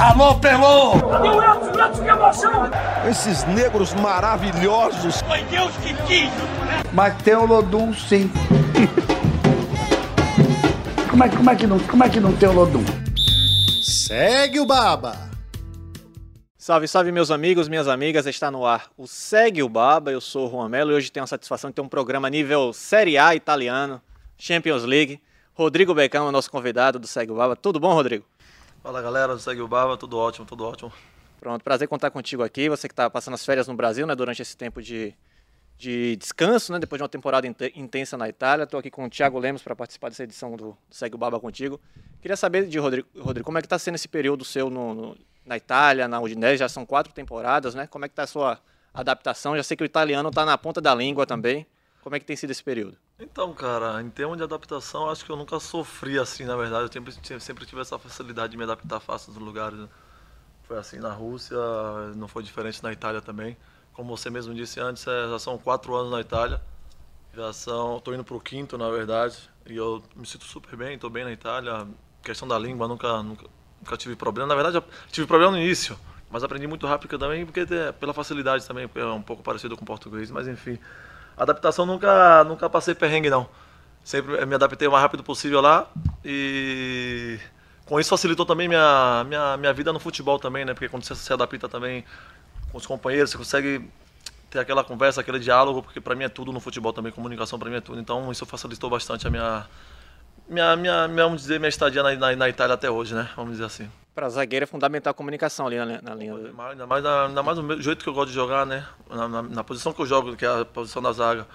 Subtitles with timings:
[0.00, 0.92] Alô, Pelô!
[0.94, 1.78] O Edson?
[1.78, 2.70] Edson, que emoção!
[3.06, 5.20] Esses negros maravilhosos.
[5.20, 6.30] Foi Deus que quis!
[6.94, 8.30] Mas tem o Lodum, sim.
[11.10, 12.82] como, é, como, é que não, como é que não tem o Lodum?
[13.82, 15.28] Segue o Baba!
[16.56, 20.48] Salve, salve meus amigos, minhas amigas, está no ar o Segue o Baba, eu sou
[20.48, 23.34] o Juan Melo e hoje tenho a satisfação de ter um programa nível Série A
[23.34, 24.00] italiano,
[24.38, 25.20] Champions League.
[25.52, 27.54] Rodrigo Becão é nosso convidado do Segue o Baba.
[27.54, 28.24] Tudo bom, Rodrigo?
[28.82, 30.90] Fala galera Segue o Baba, tudo ótimo, tudo ótimo.
[31.38, 34.40] Pronto, prazer contar contigo aqui, você que está passando as férias no Brasil, né, durante
[34.40, 35.14] esse tempo de,
[35.76, 38.64] de descanso, né, depois de uma temporada intensa na Itália.
[38.64, 41.78] Estou aqui com o Thiago Lemos para participar dessa edição do Segue o Baba contigo.
[42.22, 45.16] Queria saber de Rodrigo, Rodrigo como é que está sendo esse período seu no, no
[45.44, 47.86] na Itália, na Udinese, já são quatro temporadas, né?
[47.86, 48.60] Como é que está a sua
[48.94, 49.56] adaptação?
[49.56, 51.66] Já sei que o italiano está na ponta da língua também.
[52.02, 52.96] Como é que tem sido esse período?
[53.20, 56.84] Então, cara, em termos de adaptação, acho que eu nunca sofri assim, na verdade.
[56.84, 59.78] Eu sempre, sempre tive essa facilidade de me adaptar fácil nos lugares.
[60.62, 61.56] Foi assim na Rússia,
[62.16, 63.58] não foi diferente na Itália também.
[63.92, 66.62] Como você mesmo disse antes, é, já são quatro anos na Itália.
[67.34, 69.50] Já são, estou indo para o quinto, na verdade.
[69.66, 71.86] E eu me sinto super bem, estou bem na Itália.
[72.22, 73.46] questão da língua, nunca, nunca,
[73.80, 74.48] nunca tive problema.
[74.48, 75.98] Na verdade, tive problema no início,
[76.30, 77.66] mas aprendi muito rápido também, porque
[78.00, 80.78] pela facilidade também, é um pouco parecido com o português, mas enfim.
[81.40, 83.48] Adaptação nunca, nunca passei perrengue não.
[84.04, 85.88] Sempre me adaptei o mais rápido possível lá
[86.22, 87.38] e
[87.86, 90.74] com isso facilitou também minha, minha, minha vida no futebol também, né?
[90.74, 92.04] Porque quando você se adapta também
[92.70, 93.88] com os companheiros, você consegue
[94.50, 97.70] ter aquela conversa, aquele diálogo, porque para mim é tudo no futebol também, comunicação para
[97.70, 97.98] mim é tudo.
[97.98, 99.66] Então isso facilitou bastante a minha
[100.46, 103.30] minha, minha, minha, vamos dizer, minha estadia na, na, na, Itália até hoje, né?
[103.34, 103.90] Vamos dizer assim.
[104.14, 106.34] Para zagueiro é fundamental a comunicação ali na, na linha.
[106.34, 108.86] Ainda mais, ainda mais, ainda mais do jeito que eu gosto de jogar, né?
[109.08, 111.46] Na, na, na, posição que eu jogo, que é a posição da zaga.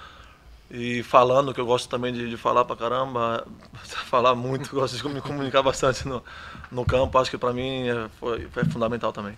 [0.72, 3.46] E falando, que eu gosto também de, de falar pra caramba,
[4.08, 6.24] falar muito, gosto de me comunicar bastante no,
[6.72, 9.38] no campo, acho que para mim é, foi, foi fundamental também.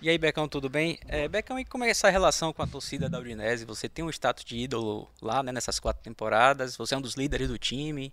[0.00, 0.98] E aí, Becão, tudo bem?
[1.08, 3.64] É, Becão, e como é essa relação com a torcida da Udinese?
[3.64, 7.14] Você tem um status de ídolo lá, né, nessas quatro temporadas, você é um dos
[7.14, 8.12] líderes do time.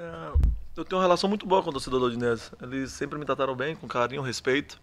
[0.00, 0.32] É,
[0.76, 2.50] eu tenho uma relação muito boa com a torcida da Udinese.
[2.62, 4.80] Eles sempre me trataram bem, com carinho, respeito.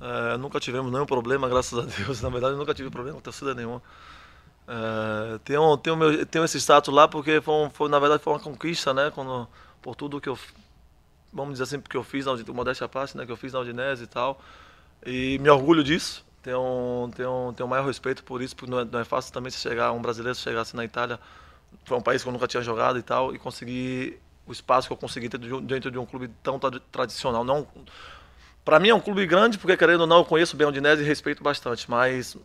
[0.00, 2.22] É, nunca tivemos nenhum problema, graças a Deus.
[2.22, 3.82] Na verdade, nunca tive problema com torcida nenhuma.
[4.68, 8.38] É, tenho, tenho, meu, tenho esse status lá porque foi, foi, na verdade foi uma
[8.38, 9.10] conquista, né?
[9.12, 9.48] Quando,
[9.82, 10.38] por tudo que eu,
[11.32, 13.26] vamos dizer assim, porque eu fiz, na modéstia à parte, né?
[13.26, 14.40] Que eu fiz na Udinese e tal.
[15.04, 16.24] E me orgulho disso.
[16.42, 19.50] Tenho, tenho, tenho o maior respeito por isso, porque não é, não é fácil também
[19.50, 21.18] se chegar, um brasileiro chegar assim na Itália,
[21.84, 24.92] foi um país que eu nunca tinha jogado e tal, e conseguir o espaço que
[24.92, 26.58] eu consegui ter dentro de um clube tão
[26.90, 27.44] tradicional.
[27.44, 27.66] Não,
[28.64, 31.02] para mim é um clube grande, porque querendo ou não, eu conheço bem o Udinese
[31.02, 32.36] e respeito bastante, mas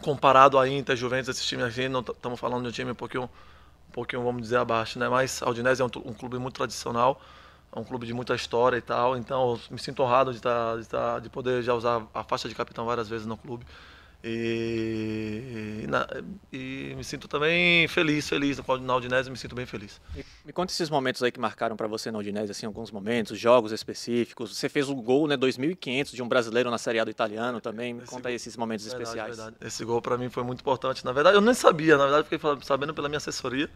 [0.00, 3.24] comparado a Inter, Juventus, esses times aqui, não estamos falando de um time um pouquinho,
[3.24, 5.08] um pouquinho, vamos dizer, abaixo, né?
[5.08, 7.20] Mas a Udinese é um, um clube muito tradicional
[7.74, 10.82] é um clube de muita história e tal, então me sinto honrado de, estar, de,
[10.82, 13.64] estar, de poder já usar a faixa de capitão várias vezes no clube.
[14.24, 16.06] E, e, na,
[16.52, 20.00] e me sinto também feliz, feliz na Udinese, me sinto bem feliz.
[20.14, 23.38] Me, me conta esses momentos aí que marcaram para você na Udinese, assim, alguns momentos,
[23.38, 24.56] jogos específicos.
[24.56, 27.60] Você fez o um gol, né, 2.500 de um brasileiro na Série A do italiano
[27.60, 27.94] também.
[27.94, 29.36] Me esse conta aí esses momentos verdade, especiais.
[29.36, 29.56] Verdade.
[29.60, 31.04] Esse gol para mim foi muito importante.
[31.04, 33.68] Na verdade, eu nem sabia, na verdade, fiquei sabendo pela minha assessoria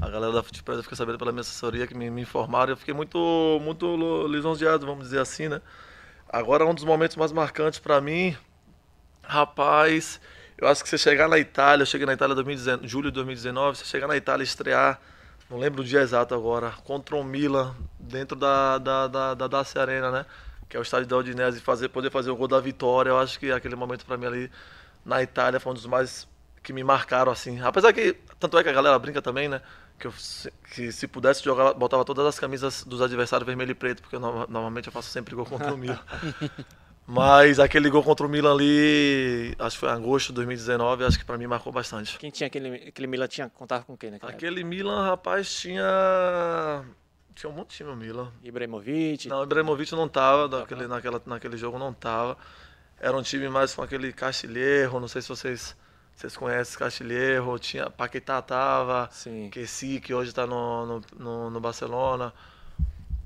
[0.00, 2.72] a galera da Futebol fica sabendo pela minha assessoria que me, me informaram.
[2.72, 5.60] Eu fiquei muito, muito lisonjeado, vamos dizer assim, né?
[6.28, 8.36] Agora, um dos momentos mais marcantes para mim,
[9.26, 10.20] rapaz,
[10.58, 12.34] eu acho que você chegar na Itália, eu cheguei na Itália
[12.82, 15.00] em julho de 2019, você chegar na Itália estrear,
[15.50, 19.80] não lembro o dia exato agora, contra o Milan, dentro da, da, da, da Dacia
[19.80, 20.26] Arena, né?
[20.68, 23.18] Que é o estádio da Udinese, e fazer, poder fazer o gol da vitória, eu
[23.18, 24.50] acho que aquele momento para mim ali
[25.04, 26.26] na Itália foi um dos mais
[26.62, 27.60] que me marcaram, assim.
[27.60, 29.60] Apesar que, tanto é que a galera brinca também, né?
[29.98, 30.14] que, eu,
[30.74, 34.20] que se pudesse jogar, botava todas as camisas dos adversários vermelho e preto, porque eu,
[34.20, 35.98] normalmente eu faço sempre gol contra o Milan.
[37.06, 41.18] Mas aquele gol contra o Milan ali, acho que foi em agosto de 2019, acho
[41.18, 42.18] que para mim marcou bastante.
[42.18, 44.18] Quem tinha aquele, aquele Milan tinha contava com quem, né?
[44.20, 44.68] Aquele época?
[44.68, 46.84] Milan, rapaz, tinha
[47.34, 48.32] tinha um monte de time o Milan.
[48.42, 49.28] Ibrahimovic?
[49.28, 52.36] Não, Ibrahimovic não tava, naquele, naquela, naquele jogo não tava.
[52.98, 55.76] Era um time mais com aquele Castilheiro, não sei se vocês
[56.16, 59.50] vocês conhecem Castilheiro, tinha Paquetá tava, Sim.
[59.50, 62.32] Kessi, que hoje está no, no, no, no, Barcelona.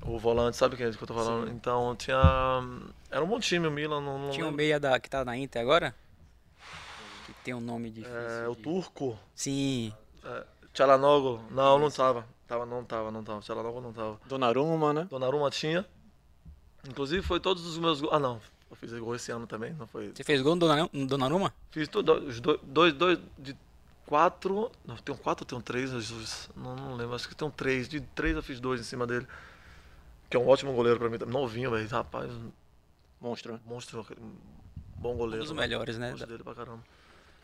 [0.03, 1.47] O volante, sabe quem é que eu tô falando?
[1.47, 1.53] Sim.
[1.53, 2.17] Então tinha.
[3.09, 4.01] Era um bom time o Milan.
[4.01, 5.95] Não, não tinha um meia da, que tá na Inter agora?
[7.25, 8.17] Que tem um nome difícil.
[8.17, 8.61] É, o de...
[8.61, 9.17] Turco.
[9.35, 9.93] Sim.
[10.23, 11.43] É, Tchalanogo.
[11.51, 12.25] Não, não tava.
[12.47, 12.65] tava.
[12.65, 13.41] Não tava, não tava.
[13.41, 14.19] Tchalanogo não tava.
[14.25, 15.07] Donnarumma, né?
[15.09, 15.85] Donnarumma tinha.
[16.87, 18.01] Inclusive foi todos os meus.
[18.11, 18.41] Ah, não.
[18.71, 20.11] Eu fiz gol esse ano também, não foi?
[20.15, 21.53] Você fez gol no Donnarumma?
[21.71, 23.55] Fiz tudo, os dois, dois, dois de
[24.05, 25.91] quatro, não, tem um quatro ou tem um três,
[26.55, 29.05] não, não lembro, acho que tem um três, de três eu fiz dois em cima
[29.05, 29.27] dele.
[30.31, 32.31] Que é um ótimo goleiro pra mim, novinho, velho, rapaz,
[33.19, 33.59] Monstro.
[33.65, 34.07] monstro,
[34.95, 35.43] bom goleiro.
[35.43, 35.61] Um dos né?
[35.61, 36.11] melhores, né?
[36.11, 36.79] Gosto dele pra caramba.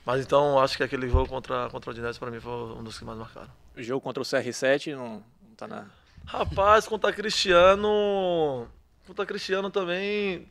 [0.05, 2.97] Mas então, acho que aquele jogo contra, contra o Dinese pra mim foi um dos
[2.97, 3.49] que mais marcaram.
[3.75, 5.85] O jogo contra o CR7 não, não tá na.
[6.25, 8.69] Rapaz, contra Cristiano.
[9.05, 10.49] Contra Cristiano também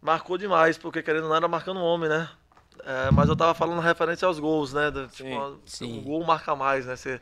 [0.00, 2.30] marcou demais, porque querendo ou não era marcando um homem, né?
[2.82, 4.90] É, mas eu tava falando referência aos gols, né?
[5.12, 5.98] Tipo, Sim, sim.
[5.98, 6.96] o gol marca mais, né?
[6.96, 7.20] Você,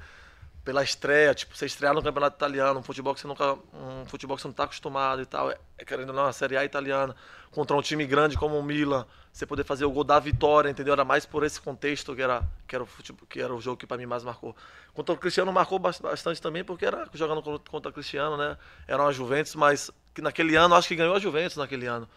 [0.64, 3.52] pela estreia, tipo, você estrear no campeonato italiano, um futebol que você nunca.
[3.74, 5.50] Um futebol que você não tá acostumado e tal.
[5.50, 7.14] É, é, querendo ou não, a Série A italiana,
[7.50, 10.94] contra um time grande como o Milan, você poder fazer o gol da vitória, entendeu?
[10.94, 13.76] Era mais por esse contexto que era, que era, o, futebol, que era o jogo
[13.76, 14.56] que pra mim mais marcou.
[14.94, 18.56] Contra o Cristiano marcou bas- bastante também, porque era jogando contra o Cristiano, né?
[18.88, 22.08] Era uma Juventus, mas que naquele ano, acho que ganhou a Juventus naquele ano.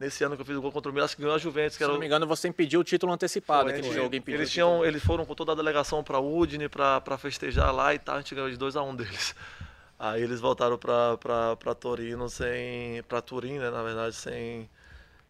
[0.00, 1.76] Nesse ano que eu fiz o gol contra o Milan, acho que ganhou a Juventus,
[1.76, 3.96] Se não me engano, você impediu o título antecipado, foi, aquele foi.
[3.96, 4.40] jogo impediu.
[4.40, 8.14] Eles, tinham, eles foram com toda a delegação para Udine para festejar lá e tal.
[8.14, 9.34] A gente ganhou de 2 a 1 um deles.
[10.00, 13.02] Aí eles voltaram para Torino sem.
[13.02, 14.70] para Turim, né, na verdade, sem,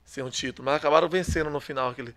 [0.05, 0.67] sem um título.
[0.67, 2.15] Mas acabaram vencendo no final aquele,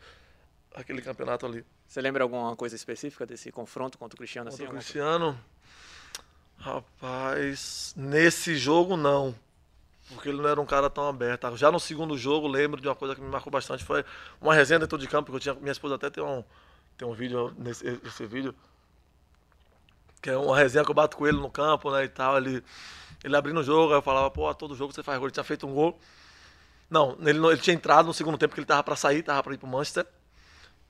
[0.76, 1.66] aquele campeonato ali.
[1.88, 4.52] Você lembra alguma coisa específica desse confronto contra o Cristiano?
[4.52, 5.40] Contra assim, o Cristiano.
[6.60, 9.34] Rapaz, nesse jogo não.
[10.14, 11.56] Porque ele não era um cara tão aberto.
[11.58, 13.84] Já no segundo jogo, lembro de uma coisa que me marcou bastante.
[13.84, 14.04] Foi
[14.42, 15.56] uma resenha dentro de campo, que eu tinha.
[15.56, 16.44] Minha esposa até tem um,
[16.98, 18.54] tem um vídeo nesse esse vídeo.
[20.22, 22.06] Que é uma resenha que eu bato com ele no campo, né?
[22.06, 22.38] E tal.
[22.38, 22.64] Ele,
[23.24, 25.28] ele abrindo o jogo, aí eu falava, pô, todo jogo você faz gol.
[25.28, 26.00] Ele tinha feito um gol.
[26.90, 29.54] Não, ele, ele tinha entrado no segundo tempo, que ele tava pra sair, tava pra
[29.54, 30.06] ir pro Manchester.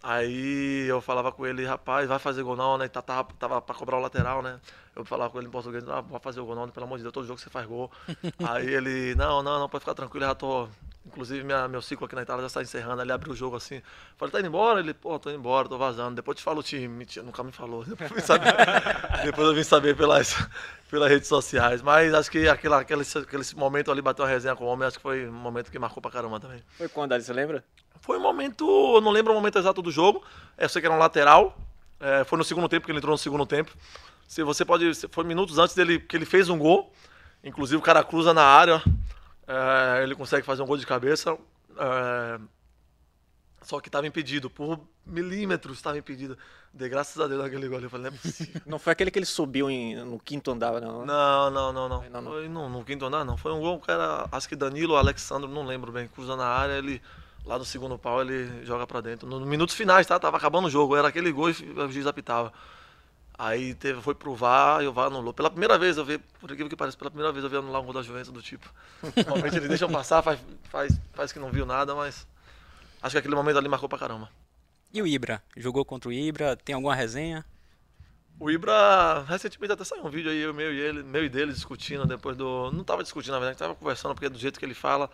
[0.06, 2.90] Aí eu falava com ele, rapaz, vai fazer gol não, né?
[2.90, 4.60] Tá- Tava, tava pra cobrar o lateral, né?
[4.96, 7.04] Eu falava com ele em português, ah, vai fazer o gol não, pelo amor de
[7.04, 7.90] Deus, todo jogo você faz gol.
[8.44, 10.68] Aí ele, não, não, não, pode ficar tranquilo, eu já tô.
[11.06, 13.02] Inclusive, minha, meu ciclo aqui na Itália já está encerrando.
[13.02, 13.82] Ele abriu o jogo assim.
[14.16, 14.80] Falei, tá indo embora?
[14.80, 16.16] Ele, pô, tô indo embora, tô vazando.
[16.16, 16.88] Depois te falo o time.
[16.88, 17.84] Mentira, nunca me falou.
[17.86, 18.56] Depois eu vim saber,
[19.24, 20.36] Depois eu vim saber pelas,
[20.90, 21.82] pelas redes sociais.
[21.82, 24.98] Mas acho que aquela, aquele, aquele momento ali, bateu uma resenha com o homem, acho
[24.98, 26.64] que foi um momento que marcou pra caramba também.
[26.78, 27.64] Foi quando, Ali, você lembra?
[28.00, 28.66] Foi um momento,
[28.96, 30.24] eu não lembro o momento exato do jogo.
[30.58, 31.58] Eu sei que era um lateral.
[32.00, 33.72] É, foi no segundo tempo, que ele entrou no segundo tempo.
[34.28, 36.92] Se você pode, foi minutos antes dele que ele fez um gol.
[37.44, 38.82] Inclusive o cara cruza na área.
[39.48, 41.38] É, ele consegue fazer um gol de cabeça.
[41.78, 42.40] é,
[43.62, 46.38] só que estava impedido, por milímetros estava impedido.
[46.74, 47.80] De graças a Deus aquele gol.
[47.80, 48.62] Eu falei, não é possível.
[48.66, 51.06] Não foi aquele que ele subiu em- no quinto andar, não.
[51.06, 52.04] Não, não, não, não.
[52.10, 52.32] Não, não.
[52.32, 53.38] Foi no, no quinto andar, não.
[53.38, 56.74] Foi um gol que era, acho que Danilo Alexandre, não lembro bem, cruza na área,
[56.74, 57.02] ele
[57.46, 59.28] lá no segundo pau ele joga pra dentro.
[59.30, 60.20] No, no minutos finais, tá?
[60.20, 62.52] Tava acabando o jogo, era aquele gol e o juiz apitava.
[63.44, 65.34] Aí teve, foi pro VAR e o VAR anulou.
[65.34, 67.82] Pela primeira vez eu vi, por incrível que pareça, pela primeira vez eu vi anular
[67.82, 68.74] um gol da Juventus do tipo.
[69.18, 72.26] Normalmente eles deixam passar, faz, faz, faz que não viu nada, mas
[73.02, 74.30] acho que aquele momento ali marcou pra caramba.
[74.94, 75.44] E o Ibra?
[75.58, 76.56] Jogou contra o Ibra?
[76.56, 77.44] Tem alguma resenha?
[78.40, 81.52] O Ibra, recentemente até saiu um vídeo aí, eu, meu e ele, meu e dele
[81.52, 82.72] discutindo depois do.
[82.72, 85.10] Não tava discutindo, na verdade, tava conversando, porque do jeito que ele fala,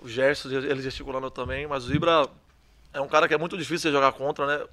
[0.00, 2.28] o gesto, ele gesticulando também, mas o Ibra
[2.92, 4.64] é um cara que é muito difícil você jogar contra, né?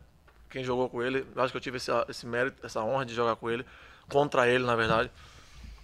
[0.53, 3.35] Quem jogou com ele, acho que eu tive esse, esse mérito, essa honra de jogar
[3.35, 3.65] com ele,
[4.07, 5.09] contra ele, na verdade.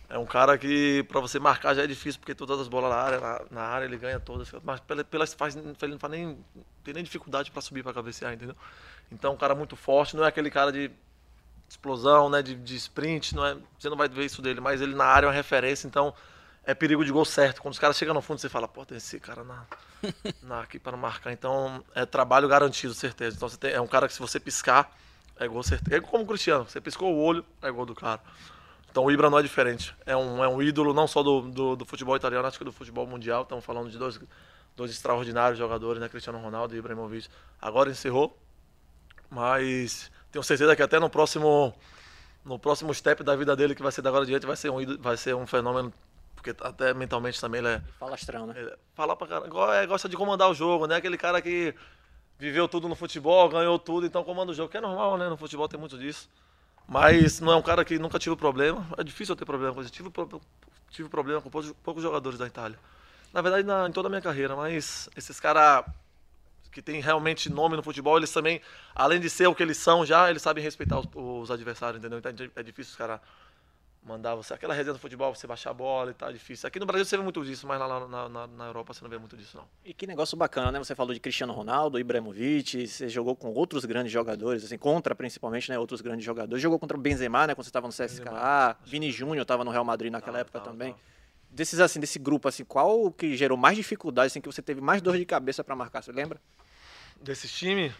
[0.08, 2.96] É um cara que pra você marcar já é difícil, porque todas as bolas na
[2.96, 4.52] área, na, na área ele ganha todas.
[4.64, 6.38] Mas pela, pelas faz, ele não faz nem,
[6.84, 8.56] tem nem dificuldade pra subir pra cabecear, entendeu?
[9.12, 10.92] Então, um cara muito forte, não é aquele cara de
[11.68, 14.94] explosão, né, de, de sprint, não é, você não vai ver isso dele, mas ele
[14.94, 16.14] na área é uma referência, então
[16.70, 17.64] é perigo de gol certo.
[17.64, 19.66] Quando os caras chegam no fundo, você fala, pô, tem esse cara na,
[20.44, 21.32] na- aqui para marcar.
[21.32, 23.36] Então, é trabalho garantido, certeza.
[23.36, 24.96] Então, você tem, é um cara que se você piscar,
[25.40, 25.98] é gol certeza.
[25.98, 28.22] É como o Cristiano, você piscou o olho, é gol do cara.
[28.92, 29.96] Então, o Ibra não é diferente.
[30.06, 32.72] É um, é um ídolo não só do, do, do futebol italiano, acho que do
[32.72, 33.42] futebol mundial.
[33.42, 34.20] Estamos falando de dois,
[34.78, 37.28] dois extraordinários jogadores, né, Cristiano Ronaldo e Ibrahimovic.
[37.60, 38.38] Agora encerrou,
[39.28, 41.74] mas tenho certeza que até no próximo
[42.46, 44.98] no próximo step da vida dele que vai ser da agora adiante vai ser um
[44.98, 45.94] vai ser um fenômeno
[46.42, 48.54] porque até mentalmente também ele é, Falastrão, né?
[48.58, 50.96] ele fala pra cara, go- é, gosta de comandar o jogo, né?
[50.96, 51.76] Aquele cara que
[52.38, 55.28] viveu tudo no futebol, ganhou tudo, então comanda o jogo, que é normal, né?
[55.28, 56.30] No futebol tem muito disso.
[56.88, 58.88] Mas não é um cara que nunca tive problema.
[58.98, 59.92] É difícil eu ter problema com isso.
[59.92, 60.10] Tive,
[60.90, 62.80] tive problema com poucos, poucos jogadores da Itália.
[63.34, 65.86] Na verdade, na- em toda a minha carreira, mas esses caras
[66.72, 68.62] que tem realmente nome no futebol, eles também,
[68.96, 72.20] além de ser o que eles são já, eles sabem respeitar os, os adversários, entendeu?
[72.20, 73.20] Então é difícil os caras
[74.04, 74.54] mandar você.
[74.54, 76.68] Aquela resenha do futebol, você baixar a bola e tal, é difícil.
[76.68, 79.10] Aqui no Brasil você vê muito disso, mas lá na, na, na Europa você não
[79.10, 79.66] vê muito disso, não.
[79.84, 80.80] E que negócio bacana, né?
[80.80, 85.70] Você falou de Cristiano Ronaldo, Ibrahimovic, você jogou com outros grandes jogadores, assim, contra principalmente,
[85.70, 85.78] né?
[85.78, 86.62] Outros grandes jogadores.
[86.62, 87.56] Jogou contra o Benzema, né?
[87.56, 88.78] Quando você estava no CSKA.
[88.86, 90.96] Vini Júnior estava no Real Madrid naquela época também.
[91.52, 95.02] Desses, assim, desse grupo, assim, qual que gerou mais dificuldade, assim, que você teve mais
[95.02, 96.04] dor de cabeça para marcar?
[96.04, 96.40] Você lembra?
[97.22, 97.92] Desses times,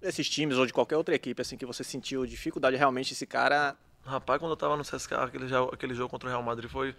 [0.00, 3.76] Desses times ou de qualquer outra equipe, assim, que você sentiu dificuldade realmente, esse cara.
[4.08, 6.94] Rapaz, quando eu tava no CSKA, aquele, aquele jogo contra o Real Madrid foi.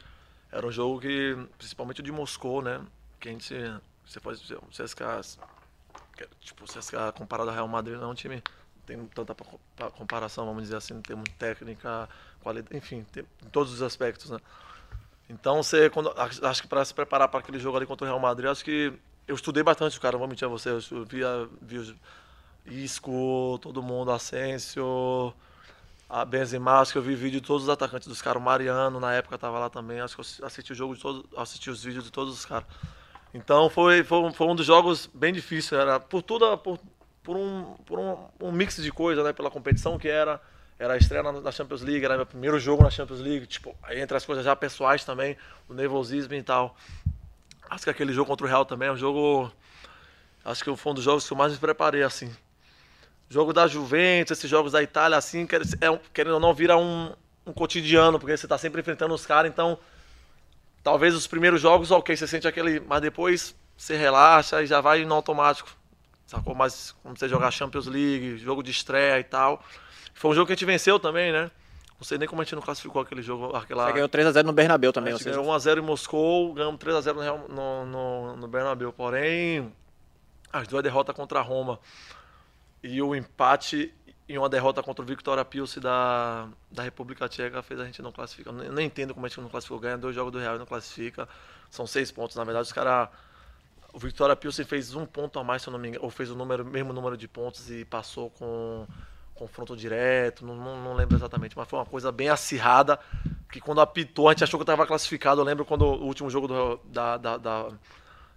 [0.52, 2.82] era um jogo que, principalmente o de Moscou, né?
[3.20, 3.54] Que a gente,
[4.06, 5.22] você dizer, o CSKA,
[6.40, 8.42] tipo, o CSKA comparado ao Real Madrid não é um time
[8.90, 9.36] tem tanta
[9.92, 12.10] comparação, vamos dizer assim, em termos de técnica,
[12.42, 14.40] qualidade, enfim, tem, em todos os aspectos, né?
[15.30, 18.20] Então, você, quando, acho que para se preparar para aquele jogo ali contra o Real
[18.20, 18.92] Madrid, acho que
[19.28, 21.96] eu estudei bastante cara, não vou mentir a você, eu via, via
[22.66, 25.32] Isco, todo mundo, Asensio,
[26.10, 29.00] a Benzema, acho que eu vi vídeo de todos os atacantes dos caras, o Mariano
[29.00, 31.84] na época estava lá também, acho que eu assisti o jogo de todos, assisti os
[31.84, 32.66] vídeos de todos os caras.
[33.32, 36.80] Então foi, foi, foi um dos jogos bem difíceis, era por tudo, por,
[37.22, 39.32] por um, por um, um mix de coisas, né?
[39.32, 40.42] Pela competição que era,
[40.80, 43.76] era a estreia na, na, Champions League, era meu primeiro jogo na Champions League, tipo,
[43.84, 45.38] aí entre as coisas já pessoais também,
[45.68, 46.76] o nervosismo e tal.
[47.70, 49.52] Acho que aquele jogo contra o Real também é um jogo,
[50.44, 52.36] acho que foi um dos jogos que eu mais me preparei, assim.
[53.30, 57.14] Jogo da Juventus, esses jogos da Itália, assim, é, querendo ou não, vira um,
[57.46, 59.78] um cotidiano, porque você está sempre enfrentando os caras, então
[60.84, 65.06] talvez os primeiros jogos, ok, você sente aquele, mas depois você relaxa e já vai
[65.06, 65.70] no automático.
[66.26, 66.56] Sacou?
[66.56, 69.64] Mas como você jogar Champions League, jogo de estreia e tal.
[70.14, 71.50] Foi um jogo que a gente venceu também, né?
[72.00, 73.56] Não sei nem como a gente não classificou aquele jogo.
[73.56, 73.88] Aquela...
[73.88, 75.14] Você ganhou 3x0 no Bernabéu também.
[75.14, 78.94] A gente ganhou 1x0 em Moscou, ganhamos 3x0 no, no, no Bernabéu.
[78.94, 79.74] Porém,
[80.52, 81.80] as duas derrotas contra a Roma
[82.84, 83.94] e o empate
[84.28, 88.12] e uma derrota contra o Victoria Pilsen da, da República Tcheca fez a gente não
[88.12, 88.54] classificar.
[88.54, 89.80] Eu nem entendo como a gente não classificou.
[89.80, 91.28] Ganha dois jogos do Real e não classifica.
[91.70, 92.36] São seis pontos.
[92.36, 93.10] Na verdade, os caras
[93.94, 96.30] o Victoria Pilsen fez um ponto a mais, se eu não me engano, ou fez
[96.30, 98.86] o número, mesmo número de pontos e passou com
[99.34, 103.00] confronto direto, não, não, não, lembro exatamente, mas foi uma coisa bem acirrada,
[103.50, 106.48] que quando apitou a gente achou que estava classificado, eu lembro quando o último jogo
[106.48, 107.70] do, da, da, da,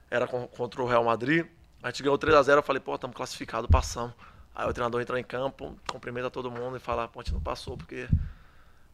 [0.09, 1.45] era contra o Real Madrid,
[1.83, 4.15] a gente ganhou 3x0, eu falei, pô, estamos classificados, passamos.
[4.55, 7.77] Aí o treinador entrou em campo, cumprimenta todo mundo e fala, a gente não passou,
[7.77, 8.07] porque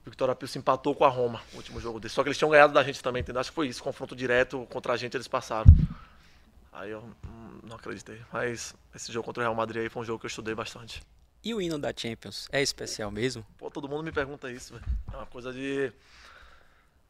[0.07, 2.15] o Victoria Pilsen empatou com a Roma, no último jogo desse.
[2.15, 3.41] Só que eles tinham ganhado da gente também, entendeu?
[3.41, 5.71] Acho que foi isso, confronto direto contra a gente, eles passaram.
[6.73, 7.03] Aí eu
[7.65, 8.21] não acreditei.
[8.33, 11.03] Mas esse jogo contra o Real Madrid aí foi um jogo que eu estudei bastante.
[11.45, 13.45] E o hino da Champions é especial mesmo?
[13.57, 14.85] Pô, todo mundo me pergunta isso, velho.
[15.13, 15.93] É uma coisa de.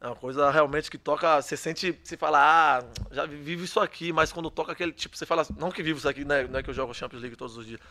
[0.01, 1.41] É uma coisa realmente que toca.
[1.41, 1.99] Você sente.
[2.01, 4.93] Você fala, ah, já vivo isso aqui, mas quando toca aquele.
[4.93, 5.45] Tipo, você fala.
[5.57, 6.47] Não que vivo isso aqui, né?
[6.47, 7.81] não é que eu jogo Champions League todos os dias.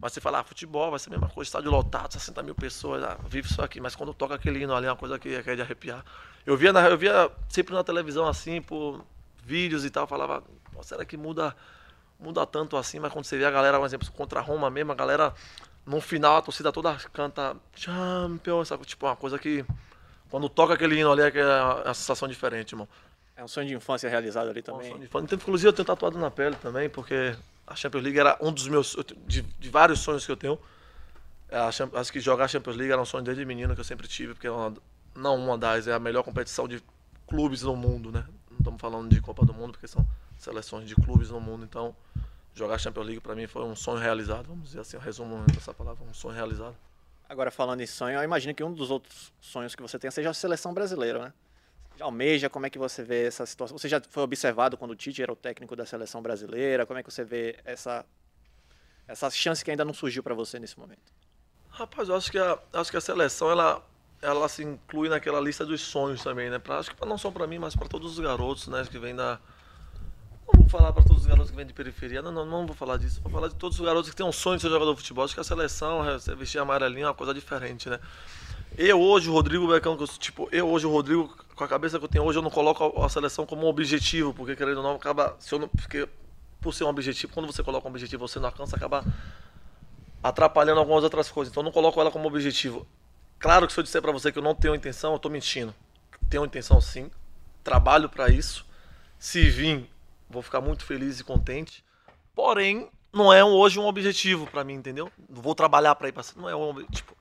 [0.00, 3.02] Mas você fala, ah, futebol vai ser a mesma coisa, estádio lotado, 60 mil pessoas,
[3.02, 3.80] ah, vivo isso aqui.
[3.80, 6.04] Mas quando toca aquele hino ali, é uma coisa que, é de arrepiar.
[6.46, 9.04] Eu via, na, eu via sempre na televisão assim, por
[9.44, 10.42] vídeos e tal, falava,
[10.82, 11.54] será que muda,
[12.18, 13.00] muda tanto assim?
[13.00, 15.34] Mas quando você vê a galera, por exemplo, contra a Roma mesmo, a galera,
[15.84, 19.64] no final, a torcida toda canta Champion, essa, tipo, uma coisa que.
[20.30, 22.88] Quando toca aquele hino ali, é, é uma sensação diferente, irmão.
[23.36, 24.82] É um sonho de infância realizado ali também.
[24.82, 25.06] É um sonho de.
[25.06, 28.66] Então, inclusive, eu tenho tatuado na pele também, porque a Champions League era um dos
[28.66, 28.96] meus.
[29.26, 30.58] de, de vários sonhos que eu tenho.
[31.94, 34.34] acho que jogar a Champions League era um sonho desde menino que eu sempre tive,
[34.34, 34.74] porque é uma,
[35.14, 36.82] não uma das, é a melhor competição de
[37.26, 38.26] clubes no mundo, né?
[38.50, 40.06] Não estamos falando de Copa do Mundo, porque são
[40.38, 41.64] seleções de clubes no mundo.
[41.64, 41.94] Então,
[42.54, 45.44] jogar a Champions League para mim foi um sonho realizado, vamos dizer assim, um resumo
[45.52, 46.76] dessa palavra, um sonho realizado.
[47.28, 50.30] Agora, falando em sonho, eu imagino que um dos outros sonhos que você tem seja
[50.30, 51.32] a seleção brasileira, né?
[51.96, 53.76] Já almeja, como é que você vê essa situação?
[53.76, 56.86] Você já foi observado quando o Tite era o técnico da seleção brasileira?
[56.86, 58.06] Como é que você vê essa,
[59.06, 61.12] essa chance que ainda não surgiu para você nesse momento?
[61.68, 63.84] Rapaz, eu acho que a, acho que a seleção, ela,
[64.22, 66.58] ela se inclui naquela lista dos sonhos também, né?
[66.58, 68.86] Pra, acho que não só para mim, mas para todos os garotos, né?
[68.90, 69.40] Que vem da não
[70.68, 73.20] falar para todos os garotos que vêm de periferia, não, não, não vou falar disso.
[73.22, 75.24] Vou falar de todos os garotos que têm um sonho de ser jogador de futebol.
[75.24, 77.98] Acho que a seleção, é, vestir amarelinho é uma coisa diferente, né?
[78.76, 82.08] Eu hoje, o Rodrigo Becão, tipo, eu hoje, o Rodrigo, com a cabeça que eu
[82.08, 85.36] tenho hoje, eu não coloco a seleção como um objetivo, porque querendo ou não, acaba.
[85.40, 86.08] Se eu não, porque
[86.60, 89.04] por ser um objetivo, quando você coloca um objetivo você não alcança, acaba
[90.22, 91.50] atrapalhando algumas outras coisas.
[91.50, 92.86] Então eu não coloco ela como objetivo.
[93.38, 95.74] Claro que se eu disser para você que eu não tenho intenção, eu estou mentindo.
[96.28, 97.10] Tenho intenção sim,
[97.62, 98.66] trabalho para isso.
[99.18, 99.88] Se vir
[100.28, 101.84] vou ficar muito feliz e contente.
[102.34, 105.10] Porém, não é hoje um objetivo para mim, entendeu?
[105.28, 107.16] Não vou trabalhar para ir para não é um tipo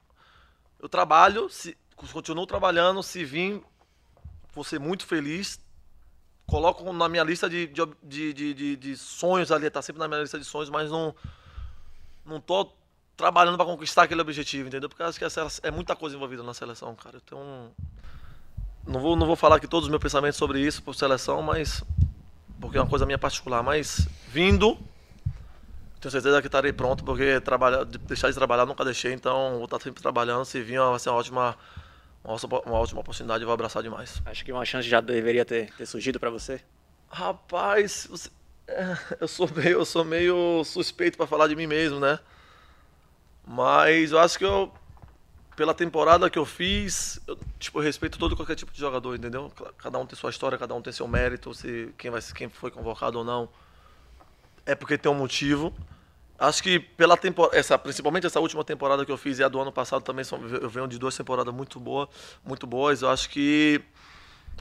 [0.79, 1.75] eu trabalho, se
[2.13, 3.63] continuo trabalhando, se vir
[4.53, 5.59] vou ser muito feliz.
[6.45, 10.21] Coloco na minha lista de, de, de, de, de sonhos ali, tá sempre na minha
[10.21, 11.15] lista de sonhos, mas não
[12.25, 12.71] não tô
[13.15, 14.89] trabalhando para conquistar aquele objetivo, entendeu?
[14.89, 15.25] Porque acho que
[15.63, 17.21] é muita coisa envolvida na seleção, cara.
[17.33, 17.69] Um...
[18.85, 21.83] não vou não vou falar aqui todos os meus pensamentos sobre isso por seleção, mas
[22.59, 24.77] porque é uma coisa minha particular, mas vindo,
[25.99, 29.79] tenho certeza que estarei pronto, porque trabalhar, deixar de trabalhar nunca deixei, então vou estar
[29.79, 30.45] sempre trabalhando.
[30.45, 31.57] Se vir, vai ser uma ótima,
[32.23, 34.21] uma ótima oportunidade, eu vou abraçar demais.
[34.25, 36.61] Acho que uma chance já deveria ter, ter surgido para você?
[37.09, 38.29] Rapaz, você,
[38.67, 42.19] é, eu, sou meio, eu sou meio suspeito para falar de mim mesmo, né?
[43.45, 44.71] Mas eu acho que eu
[45.57, 49.51] pela temporada que eu fiz, eu, tipo, eu respeito todo qualquer tipo de jogador, entendeu?
[49.79, 52.69] Cada um tem sua história, cada um tem seu mérito, se quem vai quem foi
[52.69, 53.49] convocado ou não.
[54.67, 55.73] É porque tem um motivo.
[56.37, 59.59] Acho que pela temporada, essa, principalmente essa última temporada que eu fiz e a do
[59.59, 62.07] ano passado também são, eu venho de duas temporadas muito boas,
[62.45, 63.01] muito boas.
[63.01, 63.81] Eu acho que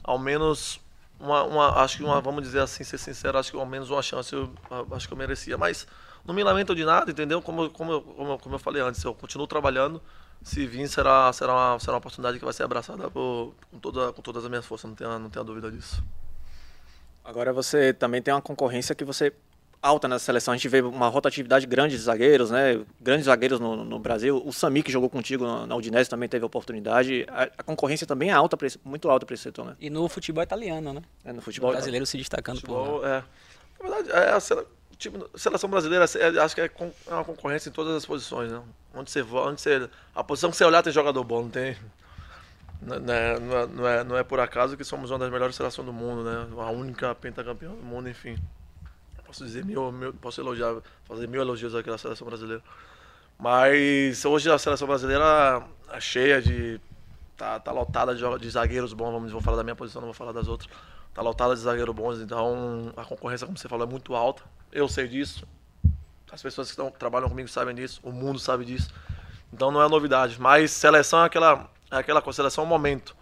[0.03, 0.79] ao menos
[1.19, 4.01] uma, uma, acho que uma, vamos dizer assim, ser sincero, acho que ao menos uma
[4.01, 4.51] chance eu
[4.91, 5.85] acho que eu merecia, mas
[6.25, 7.39] não me lamento de nada, entendeu?
[7.39, 10.01] Como, como, como, como eu falei antes, eu continuo trabalhando.
[10.43, 14.13] Se vir, será, será, uma, será uma oportunidade que vai ser abraçada por, com, toda,
[14.13, 16.03] com todas as minhas forças, não tenha, não tenha dúvida disso.
[17.23, 19.33] Agora você também tem uma concorrência que você
[19.81, 20.53] alta nessa seleção.
[20.53, 22.81] A gente vê uma rotatividade grande de zagueiros, né?
[22.99, 24.41] Grandes zagueiros no, no Brasil.
[24.45, 27.25] O Sami, que jogou contigo na, na Udinese, também teve oportunidade.
[27.29, 29.75] A, a concorrência também é alta, esse, muito alta para esse setor, né?
[29.79, 31.01] E no futebol italiano, né?
[31.23, 33.07] É, no futebol o brasileiro se destacando futebol, por.
[33.07, 33.23] É.
[33.81, 34.39] Na verdade, é a
[34.97, 38.61] tipo, seleção brasileira, é, acho que é, é, uma concorrência em todas as posições, né?
[38.93, 41.77] Onde você, onde você, a posição que você olhar tem jogador bom, não tem...
[42.79, 45.55] Não é, não, é, não, é, não é por acaso que somos uma das melhores
[45.55, 46.47] seleções do mundo, né?
[46.59, 48.37] A única pentacampeã do mundo, enfim
[49.27, 52.63] posso dizer mil, mil, posso elogiar, fazer mil elogios aqui seleção brasileira.
[53.37, 56.79] Mas hoje a seleção brasileira é cheia de.
[57.35, 60.13] tá, tá lotada de, de zagueiros bons, vamos, vou falar da minha posição, não vou
[60.13, 60.71] falar das outras.
[61.17, 64.43] Tá lotada de zagueiros bons, então a concorrência, como você falou, é muito alta.
[64.71, 65.47] Eu sei disso.
[66.31, 68.93] As pessoas que estão, trabalham comigo sabem disso, o mundo sabe disso.
[69.51, 70.39] Então não é novidade.
[70.39, 73.15] Mas seleção é aquela, é aquela seleção é um momento.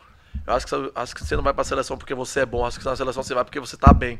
[0.45, 2.65] Eu acho que, acho que você não vai para a seleção porque você é bom,
[2.65, 4.19] acho que na seleção você vai porque você está bem.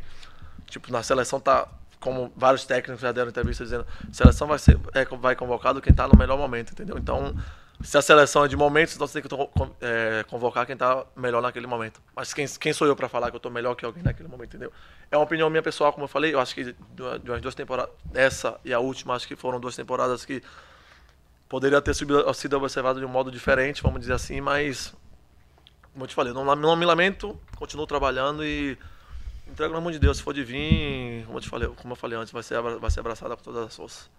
[0.67, 1.67] Tipo, na seleção tá,
[1.99, 6.07] como vários técnicos já deram entrevista dizendo, seleção vai ser é, vai convocado quem está
[6.07, 6.97] no melhor momento, entendeu?
[6.97, 7.35] Então,
[7.85, 9.35] se a seleção é de momentos, então você tem que
[9.79, 12.01] é, convocar quem está melhor naquele momento.
[12.15, 14.49] Mas quem, quem sou eu para falar que eu estou melhor que alguém naquele momento,
[14.49, 14.73] entendeu?
[15.11, 17.93] É uma opinião minha pessoal, como eu falei, eu acho que de umas duas temporadas,
[18.13, 20.41] essa e a última, acho que foram duas temporadas que
[21.47, 22.17] poderia ter sido,
[22.57, 24.93] observado de um modo diferente, vamos dizer assim, mas
[25.93, 28.77] como eu te falei, não, não me lamento, continuo trabalhando e
[29.47, 30.17] entrego na mão de Deus.
[30.17, 32.89] Se for de vir, como eu, te falei, como eu falei antes, vai ser, vai
[32.89, 34.09] ser abraçada com todas as forças.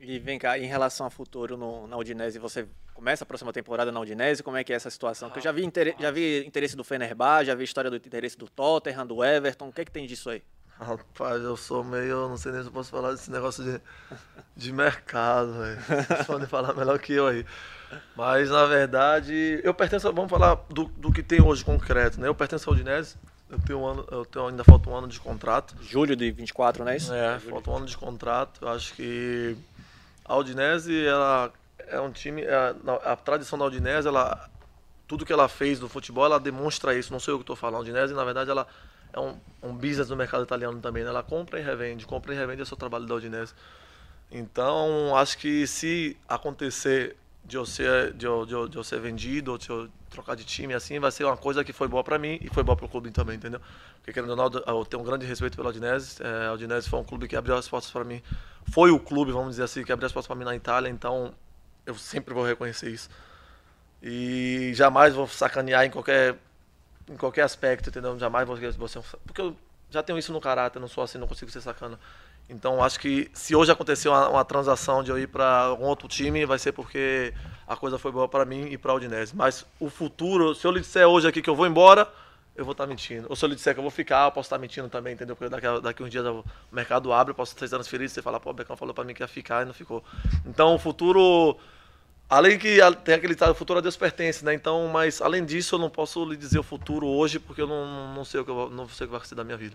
[0.00, 3.90] E vem cá, em relação ao futuro no, na Udinese, você começa a próxima temporada
[3.90, 4.42] na Udinese?
[4.42, 5.28] Como é que é essa situação?
[5.28, 8.48] Porque eu já vi, já vi interesse do Fenerbahçe, já vi história do interesse do
[8.48, 9.68] Tottenham, do Everton.
[9.68, 10.42] O que é que tem disso aí?
[10.80, 12.28] Rapaz, eu sou meio.
[12.28, 13.80] Não sei nem se eu posso falar desse negócio de,
[14.56, 15.80] de mercado, velho.
[16.06, 17.44] Vocês podem falar melhor que eu aí.
[18.14, 20.12] Mas, na verdade, eu pertenço.
[20.12, 22.28] Vamos falar do, do que tem hoje concreto, né?
[22.28, 23.16] Eu pertenço à Udinese.
[23.50, 25.74] Eu tenho um ano, eu tenho, ainda falta um ano de contrato.
[25.80, 27.12] Julho de 24, não é isso?
[27.12, 28.60] É, Julho falta um ano de contrato.
[28.62, 29.56] Eu acho que
[30.28, 31.52] a Udinese, ela
[31.88, 32.42] é um time.
[32.42, 34.48] É, a, a tradição da Udinese, ela,
[35.06, 37.12] tudo que ela fez no futebol, ela demonstra isso.
[37.12, 37.78] Não sei o que estou falando.
[37.78, 38.66] A Udinese, na verdade, ela
[39.12, 41.02] é um, um business no mercado italiano também.
[41.02, 41.08] Né?
[41.08, 42.06] Ela compra e revende.
[42.06, 43.54] Compra e revende é o seu trabalho da Udinese.
[44.30, 49.00] Então, acho que se acontecer de eu ser, de eu, de eu, de eu ser
[49.00, 52.04] vendido, ou de eu trocar de time, assim, vai ser uma coisa que foi boa
[52.04, 53.60] para mim e foi boa para o clube também, entendeu?
[53.96, 56.22] Porque, querendo ou não, eu tenho um grande respeito pelo Aldinese.
[56.22, 58.22] É, a Aldinese foi um clube que abriu as portas para mim.
[58.70, 61.34] Foi o clube, vamos dizer assim, que abriu as portas para mim na Itália, então
[61.86, 63.08] eu sempre vou reconhecer isso.
[64.02, 66.36] E jamais vou sacanear em qualquer,
[67.08, 68.18] em qualquer aspecto, entendeu?
[68.18, 69.56] Jamais vou, vou ser, Porque eu
[69.90, 71.98] já tenho isso no caráter, não sou assim, não consigo ser sacana.
[72.48, 76.08] Então acho que se hoje acontecer uma, uma transação de eu ir para algum outro
[76.08, 77.34] time, vai ser porque
[77.66, 79.36] a coisa foi boa para mim e para a Udinese.
[79.36, 82.10] Mas o futuro, se eu lhe disser hoje aqui que eu vou embora,
[82.56, 83.26] eu vou estar tá mentindo.
[83.28, 85.12] Ou se eu lhe disser que eu vou ficar, eu posso estar tá mentindo também,
[85.12, 85.36] entendeu?
[85.36, 88.50] Porque daqui, daqui uns dias o mercado abre, eu posso ser transferido, você fala, pô,
[88.50, 90.02] o Becão falou para mim que ia ficar e não ficou.
[90.46, 91.58] Então o futuro
[92.30, 94.52] Além que tem aquele o futuro a Deus pertence, né?
[94.52, 98.14] Então, mas além disso, eu não posso lhe dizer o futuro hoje, porque eu não,
[98.14, 99.74] não sei o que eu, não sei o que vai ser da minha vida.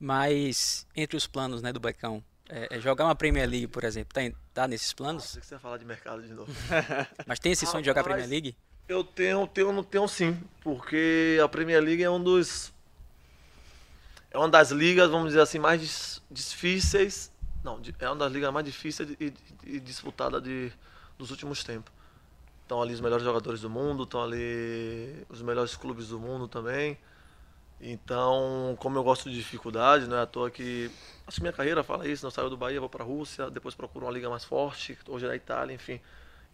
[0.00, 4.14] Mas entre os planos né, do Becão, é, é jogar uma Premier League, por exemplo,
[4.14, 4.22] tá,
[4.54, 5.22] tá nesses planos?
[5.22, 6.50] Nossa, que você ia falar de mercado de novo.
[7.26, 8.56] Mas tem esse sonho de jogar Premier League?
[8.88, 12.72] Eu tenho, tenho, tenho sim, porque a Premier League é um dos
[14.30, 17.32] é uma das ligas, vamos dizer assim, mais difíceis.
[17.62, 19.34] Não, é uma das ligas mais difíceis e,
[19.64, 20.72] e disputada de,
[21.18, 21.92] dos últimos tempos.
[22.62, 26.96] Estão ali os melhores jogadores do mundo, estão ali os melhores clubes do mundo também.
[27.80, 30.90] Então, como eu gosto de dificuldade, não é à toa que.
[31.26, 32.34] Acho que minha carreira fala isso, não né?
[32.34, 35.28] saio do Bahia, vou para a Rússia, depois procuro uma liga mais forte, hoje é
[35.28, 36.00] da Itália, enfim.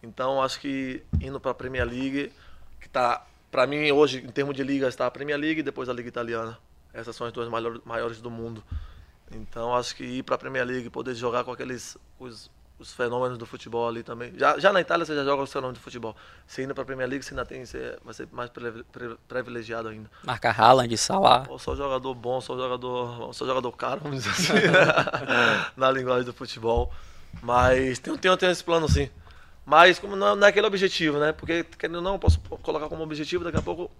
[0.01, 2.31] Então, acho que indo para a Premier League,
[2.79, 5.89] que está, para mim, hoje, em termos de ligas, está a Premier League e depois
[5.89, 6.57] a Liga Italiana.
[6.93, 7.49] Essas são as duas
[7.83, 8.63] maiores do mundo.
[9.31, 13.37] Então, acho que ir para a Premier League, poder jogar com aqueles os, os fenômenos
[13.37, 14.33] do futebol ali também.
[14.37, 16.15] Já, já na Itália você já joga os fenômenos do futebol.
[16.45, 18.51] Você indo para a Premier League, você ainda tem, você vai ser mais
[19.27, 20.09] privilegiado ainda.
[20.23, 21.45] Marca Haaland, Salah.
[21.49, 24.53] Ou só jogador bom, só jogador, só jogador caro, vamos dizer assim,
[25.75, 26.93] na linguagem do futebol.
[27.41, 29.09] Mas tem, tem, tem esse plano sim.
[29.65, 31.33] Mas como não, não é aquele objetivo, né?
[31.33, 33.91] Porque, querendo ou não, eu posso colocar como objetivo, daqui a pouco.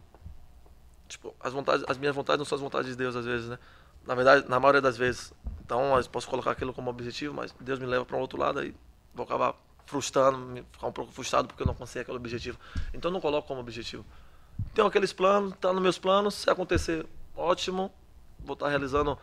[1.09, 3.59] Tipo, as, vontades, as minhas vontades não são as vontades de Deus, às vezes, né?
[4.07, 5.33] Na verdade, na maioria das vezes.
[5.63, 8.59] Então, eu posso colocar aquilo como objetivo, mas Deus me leva para um outro lado,
[8.59, 8.73] aí
[9.13, 9.53] vou acabar
[9.85, 12.57] frustrando, ficar um pouco frustrado porque eu não consegui aquele objetivo.
[12.93, 14.05] Então, eu não coloco como objetivo.
[14.73, 17.91] Tenho aqueles planos, tá nos meus planos, se acontecer, ótimo.
[18.39, 19.17] Vou estar realizando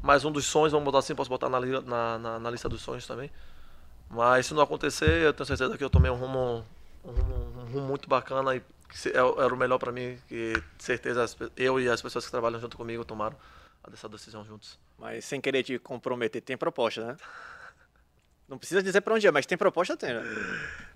[0.00, 2.80] mais um dos sonhos, vamos botar assim, posso botar na, na, na, na lista dos
[2.80, 3.28] sonhos também.
[4.08, 6.64] Mas se não acontecer, eu tenho certeza que eu tomei um rumo,
[7.04, 10.62] um rumo, um rumo muito bacana e que é era o melhor para mim, que
[10.78, 13.36] certeza eu e as pessoas que trabalham junto comigo tomaram
[13.94, 14.78] essa decisão juntos.
[14.98, 17.16] Mas sem querer te comprometer, tem proposta, né?
[18.48, 20.22] Não precisa dizer para onde é, mas tem proposta, tem, né?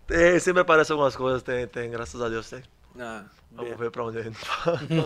[0.06, 2.62] Tem, sempre aparecem algumas coisas, tem, tem, graças a Deus tem.
[2.98, 4.38] Ah, Vamos ver para onde a gente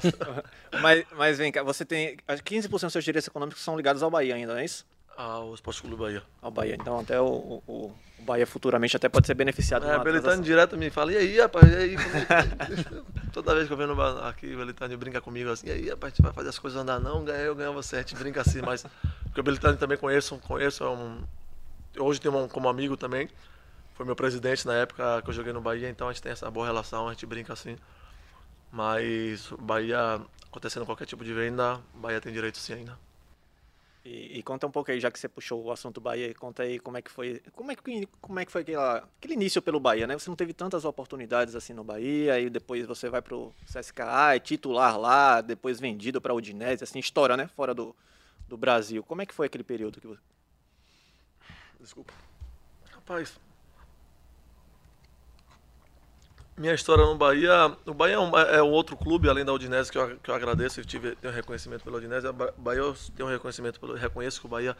[0.80, 4.34] mas, mas vem cá, você tem 15% dos seus direitos econômicos são ligados ao Bahia
[4.34, 4.86] ainda, não é isso?
[5.16, 6.22] Ao Esporte Clube Bahia.
[6.42, 6.74] Ao Bahia.
[6.74, 9.86] Então até o, o, o Bahia futuramente até pode ser beneficiado.
[9.86, 11.96] É, Belitani direto me fala, e aí, rapaz, e aí?
[13.32, 16.16] Toda vez que eu venho aqui, o Belitani brinca comigo assim, e aí, rapaz, a
[16.16, 18.60] gente vai fazer as coisas andar não, ganha eu, ganha você, a gente brinca assim,
[18.60, 18.84] mas.
[19.24, 21.22] Porque o Belitani também conheço, conheço, é um,
[21.98, 23.28] hoje tem um como amigo também.
[23.94, 26.50] Foi meu presidente na época que eu joguei no Bahia, então a gente tem essa
[26.50, 27.76] boa relação, a gente brinca assim.
[28.70, 33.05] Mas Bahia, acontecendo qualquer tipo de venda, Bahia tem direito sim ainda.
[34.06, 36.78] E, e, conta um pouco aí, já que você puxou o assunto Bahia, conta aí
[36.78, 39.80] como é que foi, como é que, como é que foi aquela, aquele início pelo
[39.80, 40.16] Bahia, né?
[40.16, 44.38] Você não teve tantas oportunidades assim no Bahia, e depois você vai pro CSKA, é
[44.38, 47.48] titular lá, depois vendido para Udinese, assim, história, né?
[47.48, 47.96] Fora do,
[48.48, 49.02] do Brasil.
[49.02, 50.20] Como é que foi aquele período que você...
[51.80, 52.14] Desculpa.
[52.92, 53.40] Rapaz,
[56.56, 57.76] minha história no Bahia.
[57.84, 60.34] O Bahia é um, é um outro clube, além da Udinese, que eu, que eu
[60.34, 62.26] agradeço e tive, tenho reconhecimento pela Udinese.
[62.26, 64.76] O Bahia eu tenho reconhecimento, pelo, reconheço que o Bahia.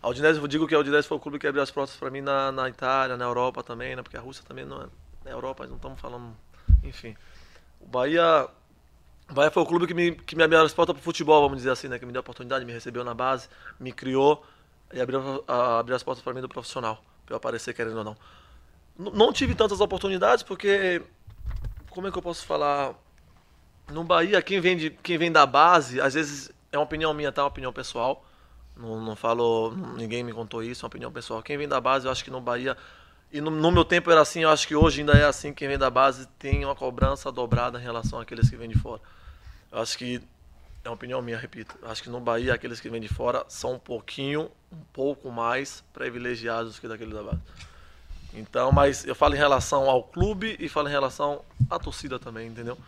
[0.00, 2.10] A Udinese, eu digo que a Udinese foi o clube que abriu as portas para
[2.10, 4.02] mim na, na Itália, na Europa também, né?
[4.02, 4.86] Porque a Rússia também não é.
[5.24, 6.36] Na Europa, não estamos falando.
[6.82, 7.16] Enfim.
[7.80, 8.48] O Bahia.
[9.30, 11.40] O Bahia foi o clube que me, que me abriu as portas para o futebol,
[11.42, 11.98] vamos dizer assim, né?
[11.98, 14.44] Que me deu a oportunidade, me recebeu na base, me criou
[14.92, 18.04] e abriu, a, abriu as portas para mim do profissional, para eu aparecer querendo ou
[18.04, 18.16] não.
[18.98, 21.02] Não tive tantas oportunidades porque,
[21.90, 22.94] como é que eu posso falar?
[23.90, 27.32] No Bahia, quem vem, de, quem vem da base, às vezes é uma opinião minha,
[27.32, 27.42] tá?
[27.42, 28.24] Uma opinião pessoal.
[28.76, 31.42] Não, não falo, ninguém me contou isso, é uma opinião pessoal.
[31.42, 32.76] Quem vem da base, eu acho que no Bahia,
[33.30, 35.68] e no, no, meu tempo era assim, eu acho que hoje ainda é assim, quem
[35.68, 39.00] vem da base tem uma cobrança dobrada em relação àqueles que vêm de fora.
[39.70, 40.20] Eu acho que,
[40.84, 43.74] é uma opinião minha, repito, acho que no Bahia, aqueles que vêm de fora são
[43.74, 47.40] um pouquinho, um pouco mais privilegiados que daqueles da base.
[48.34, 52.48] Então, mas eu falo em relação ao clube e falo em relação à torcida também,
[52.48, 52.78] entendeu?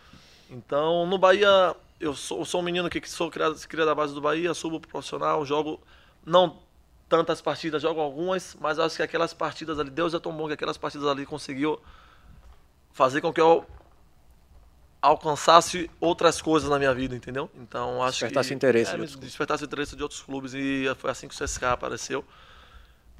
[0.49, 4.13] Então, no Bahia, eu sou, eu sou um menino que sou criado, criado da base
[4.13, 5.79] do Bahia, subo pro profissional, jogo
[6.25, 6.57] não
[7.07, 10.53] tantas partidas, jogo algumas, mas acho que aquelas partidas ali, Deus é tão bom que
[10.53, 11.79] aquelas partidas ali conseguiu
[12.91, 13.65] fazer com que eu
[14.99, 17.49] alcançasse outras coisas na minha vida, entendeu?
[17.55, 21.35] Então, acho despertasse que interesse, é, despertasse interesse de outros clubes e foi assim que
[21.35, 22.25] o CSK apareceu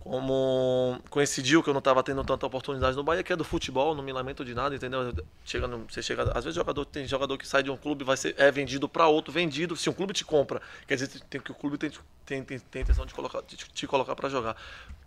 [0.06, 3.96] como coincidiu que eu não estava tendo tanta oportunidade no Bahia, que é do futebol,
[3.96, 5.12] não me lamento de nada, entendeu?
[5.44, 8.36] Chega você chega, às vezes jogador tem jogador que sai de um clube vai ser
[8.38, 11.56] é vendido para outro, vendido, se um clube te compra, quer dizer tem que o
[11.56, 11.90] clube tem
[12.24, 14.56] tem, tem, tem intenção de colocar de te colocar para jogar.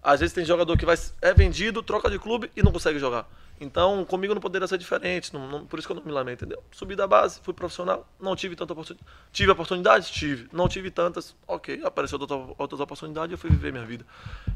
[0.02, 3.28] Às vezes tem jogador que vai é vendido, troca de clube e não consegue jogar.
[3.61, 6.44] Então, comigo não poderia ser diferente, não, não, por isso que eu não me lamento,
[6.44, 6.62] entendeu?
[6.70, 9.11] Subi da base, fui profissional, não tive tanta oportunidade.
[9.32, 10.11] Tive oportunidades?
[10.11, 10.48] Tive.
[10.52, 11.80] Não tive tantas, ok.
[11.82, 12.20] Apareceu
[12.56, 14.06] outras oportunidades eu fui viver minha vida.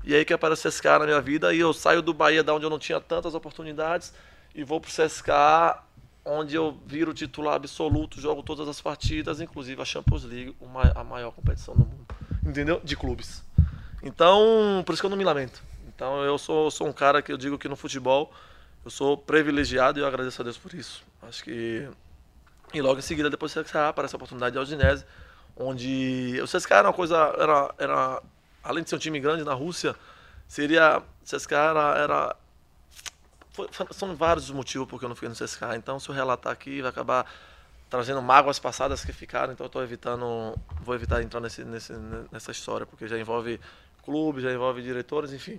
[0.05, 2.55] E aí que apareceu esse cara na minha vida e eu saio do Bahia, da
[2.55, 4.15] onde eu não tinha tantas oportunidades,
[4.55, 5.79] e vou pro CSKA,
[6.25, 11.05] onde eu viro titular absoluto, jogo todas as partidas, inclusive a Champions League, uma, a
[11.05, 12.07] maior competição do mundo,
[12.45, 12.81] entendeu?
[12.83, 13.45] De clubes.
[14.03, 15.63] Então, por isso que eu não me lamento.
[15.95, 18.33] Então, eu sou, sou um cara que eu digo que no futebol
[18.85, 21.05] eu sou privilegiado e eu agradeço a Deus por isso.
[21.23, 21.89] Acho que.
[22.75, 25.05] E logo em seguida, depois do CSKA, aparece a oportunidade de Aldinese,
[25.55, 27.17] onde o CSKA era uma coisa.
[27.39, 28.23] Era, era,
[28.65, 29.95] além de ser um time grande na Rússia,
[30.53, 30.99] seria.
[30.99, 31.99] O CSKA era.
[31.99, 32.37] era
[33.53, 35.77] foi, são vários os motivos porque eu não fui no CSKA.
[35.77, 37.27] Então, se eu relatar aqui, vai acabar
[37.89, 39.53] trazendo mágoas passadas que ficaram.
[39.53, 40.55] Então, eu estou evitando.
[40.83, 41.93] Vou evitar entrar nesse, nesse,
[42.31, 43.59] nessa história, porque já envolve
[44.05, 45.59] clube, já envolve diretores, enfim.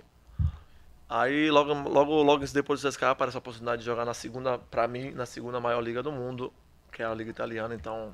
[1.08, 4.88] Aí logo, logo, logo depois do CSKA aparece a oportunidade de jogar na segunda, para
[4.88, 6.52] mim, na segunda maior liga do mundo,
[6.90, 7.74] que é a liga italiana.
[7.74, 8.12] Então,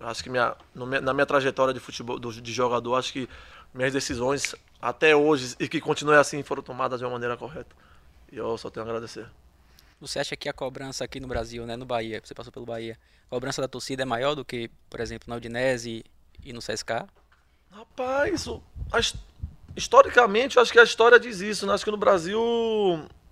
[0.00, 3.28] acho que minha, na minha trajetória de futebol, de jogador, acho que
[3.72, 7.74] minhas decisões até hoje e que continue assim foram tomadas de uma maneira correta.
[8.32, 9.26] E eu só tenho a agradecer.
[10.00, 12.98] Você acha que a cobrança aqui no Brasil, né, no Bahia, você passou pelo Bahia,
[13.26, 16.04] a cobrança da torcida é maior do que, por exemplo, na Udinese
[16.44, 17.06] e no CSK?
[17.70, 18.46] Rapaz,
[19.76, 21.64] historicamente, eu acho que a história diz isso.
[21.66, 21.72] Né?
[21.72, 22.40] Acho que no Brasil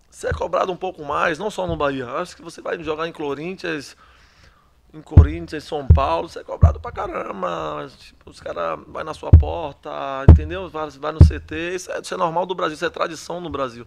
[0.08, 2.08] você é cobrado um pouco mais, não só no Bahia.
[2.12, 3.96] Acho que você vai jogar em Corinthians,
[4.92, 7.88] em Corinthians, São Paulo, você é cobrado pra caramba.
[7.98, 9.90] Tipo, os caras vai na sua porta,
[10.28, 10.68] entendeu?
[10.68, 11.74] Vai, vai no CT.
[11.74, 13.86] Isso é, isso é normal do Brasil, isso é tradição no Brasil.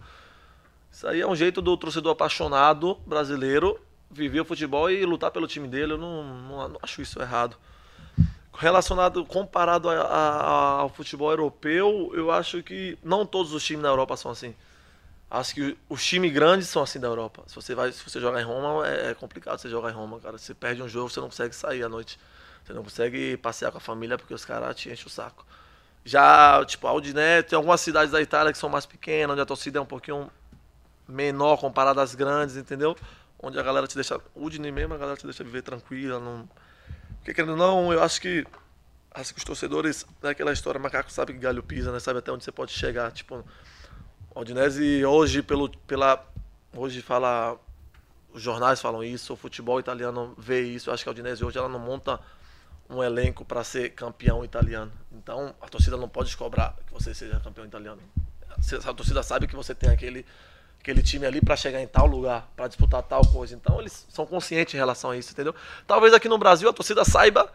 [0.90, 3.78] Isso aí é um jeito do torcedor apaixonado brasileiro
[4.10, 5.92] viver o futebol e lutar pelo time dele.
[5.92, 7.56] Eu não, não, não acho isso errado.
[8.56, 13.88] Relacionado, comparado a, a, ao futebol europeu, eu acho que não todos os times na
[13.88, 14.54] Europa são assim.
[15.34, 17.42] Acho que os times grandes são assim da Europa.
[17.48, 20.20] Se você vai, se você jogar em Roma, é, é complicado você jogar em Roma,
[20.20, 20.38] cara.
[20.38, 22.20] Você perde um jogo, você não consegue sair à noite.
[22.64, 25.44] Você não consegue passear com a família porque os caras te enchem o saco.
[26.04, 29.44] Já, tipo, a Aldinete, tem algumas cidades da Itália que são mais pequenas, onde a
[29.44, 30.30] torcida é um pouquinho
[31.08, 32.96] menor comparada às grandes, entendeu?
[33.42, 34.20] Onde a galera te deixa.
[34.36, 36.20] Udine mesmo, a galera te deixa viver tranquila.
[36.20, 36.48] Não...
[37.16, 38.46] Porque querendo não, eu acho que.
[39.10, 41.98] Acho que os torcedores, naquela história, macaco sabe que galho pisa, né?
[41.98, 43.10] Sabe até onde você pode chegar.
[43.10, 43.44] Tipo,
[44.34, 46.24] o Udinese hoje, pelo, pela,
[46.76, 47.56] hoje fala,
[48.32, 50.90] os jornais falam isso, o futebol italiano vê isso.
[50.90, 52.18] Eu acho que a Udinese hoje ela não monta
[52.90, 54.92] um elenco para ser campeão italiano.
[55.12, 58.00] Então a torcida não pode cobrar que você seja campeão italiano.
[58.86, 60.26] A torcida sabe que você tem aquele
[60.80, 63.54] aquele time ali para chegar em tal lugar, para disputar tal coisa.
[63.54, 65.54] Então eles são conscientes em relação a isso, entendeu?
[65.86, 67.50] Talvez aqui no Brasil a torcida saiba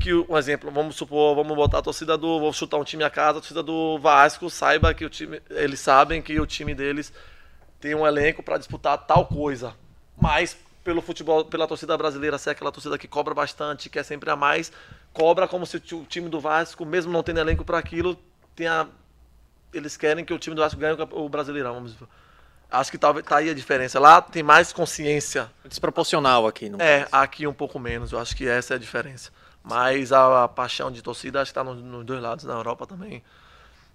[0.00, 3.10] que um exemplo, vamos supor, vamos botar a torcida do, vou chutar um time a
[3.10, 7.12] casa, a torcida do Vasco saiba que o time, eles sabem que o time deles
[7.80, 9.74] tem um elenco para disputar tal coisa.
[10.20, 14.36] Mas pelo futebol, pela torcida brasileira ser aquela torcida que cobra bastante, quer sempre a
[14.36, 14.70] mais,
[15.12, 18.18] cobra como se o time do Vasco, mesmo não tendo elenco para aquilo,
[18.54, 18.88] tenha
[19.72, 22.06] eles querem que o time do Vasco ganhe o Brasileirão, vamos dizer.
[22.70, 24.00] Acho que talvez tá aí a diferença.
[24.00, 25.50] Lá tem mais consciência.
[25.64, 28.12] Desproporcional aqui, não É, aqui um pouco menos.
[28.12, 29.30] Eu acho que essa é a diferença.
[29.64, 32.44] Mas a, a paixão de torcida acho que está nos, nos, dois lados.
[32.44, 33.22] Na Europa também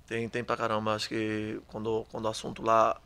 [0.08, 0.95] tem, tem pra caramba.
[0.95, 2.99] Acho que quando, quando o assunto lá,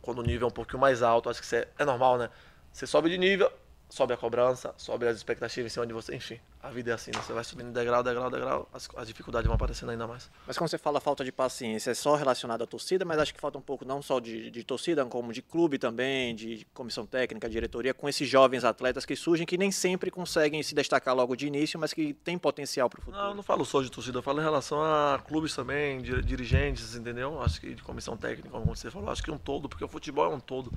[0.00, 2.30] quando o nível é um pouquinho mais alto, acho que é, é normal, né?
[2.72, 3.50] Você sobe de nível,
[3.88, 6.40] sobe a cobrança, sobe as expectativas em cima de você, enfim.
[6.62, 7.20] A vida é assim, né?
[7.22, 10.28] Você vai subindo degrau, degrau, degrau, as, as, dificuldades vão aparecendo ainda mais.
[10.46, 13.40] Mas quando você fala falta de paciência, é só relacionado à torcida, mas acho que
[13.40, 17.48] falta um pouco não só de, de torcida, como de clube também, de comissão técnica,
[17.48, 21.46] diretoria, com esses jovens atletas que surgem, que nem sempre conseguem se destacar logo de
[21.46, 23.22] início, mas que têm potencial para o futuro.
[23.22, 26.96] Não, eu não falo só de torcida, eu falo em relação a clubes também, dirigentes,
[26.96, 27.40] entendeu?
[27.40, 30.26] Acho que de comissão técnica, como você falou, acho que um todo, porque o futebol
[30.26, 30.72] é um todo.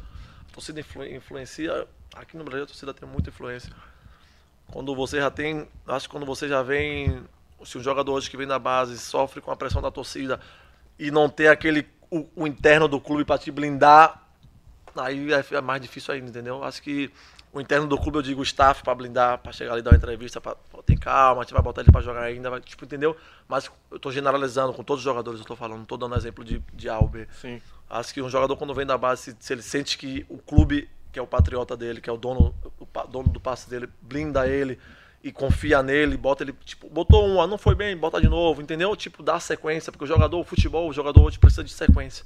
[0.51, 3.73] Torcida influ, influencia, aqui no Brasil a torcida tem muita influência
[4.71, 7.23] quando você já tem, acho que quando você já vem,
[7.63, 10.39] se um jogador hoje que vem da base sofre com a pressão da torcida
[10.97, 14.23] e não ter aquele o, o interno do clube para te blindar,
[14.95, 16.63] aí é, é, mais difícil ainda, entendeu?
[16.63, 17.11] Acho que
[17.51, 19.97] o interno do clube, eu digo o staff para blindar, para chegar ali dar uma
[19.97, 23.17] entrevista, para ter calma, a gente vai botar ele para jogar ainda, vai, tipo, entendeu?
[23.47, 26.43] Mas eu estou generalizando com todos os jogadores, eu estou falando, não estou dando exemplo
[26.43, 27.27] de, de A ou B.
[27.41, 27.59] Sim.
[27.89, 31.17] Acho que um jogador quando vem da base, se, ele sente que o clube que
[31.17, 34.77] é o patriota dele, que é o dono, o dono do passe dele, blinda ele
[35.23, 38.95] e confia nele, bota ele, tipo, botou um, não foi bem, bota de novo, entendeu?
[38.95, 42.23] Tipo, dá sequência, porque o jogador, o futebol, o jogador hoje precisa de sequência.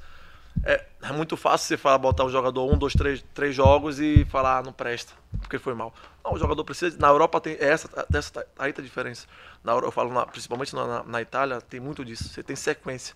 [0.63, 4.25] É, é muito fácil você falar, botar o jogador um, dois, três, três jogos e
[4.25, 5.93] falar, ah, não presta, porque foi mal.
[6.23, 6.95] Não, o jogador precisa.
[6.99, 9.27] Na Europa tem essa, essa aí tá a diferença.
[9.63, 12.29] Na eu falo, na, principalmente na, na, Itália, tem muito disso.
[12.29, 13.15] Você tem sequência.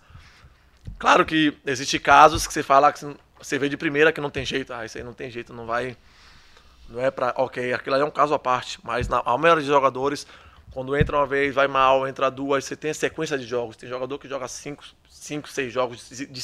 [0.98, 3.06] Claro que existe casos que você fala que
[3.40, 5.66] você vê de primeira que não tem jeito, ah, isso aí não tem jeito, não
[5.66, 5.96] vai.
[6.90, 7.34] Não é pra.
[7.38, 10.26] Ok, aquilo aí é um caso à parte, mas na, a maioria dos jogadores,
[10.72, 13.76] quando entra uma vez, vai mal, entra duas, você tem a sequência de jogos.
[13.76, 16.42] Tem jogador que joga cinco, cinco seis jogos de, de,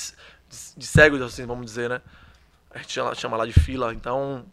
[0.77, 2.01] de, cegos, assim, vamos dizer, né?
[2.69, 4.45] A gente chama, chama lá de fila, então.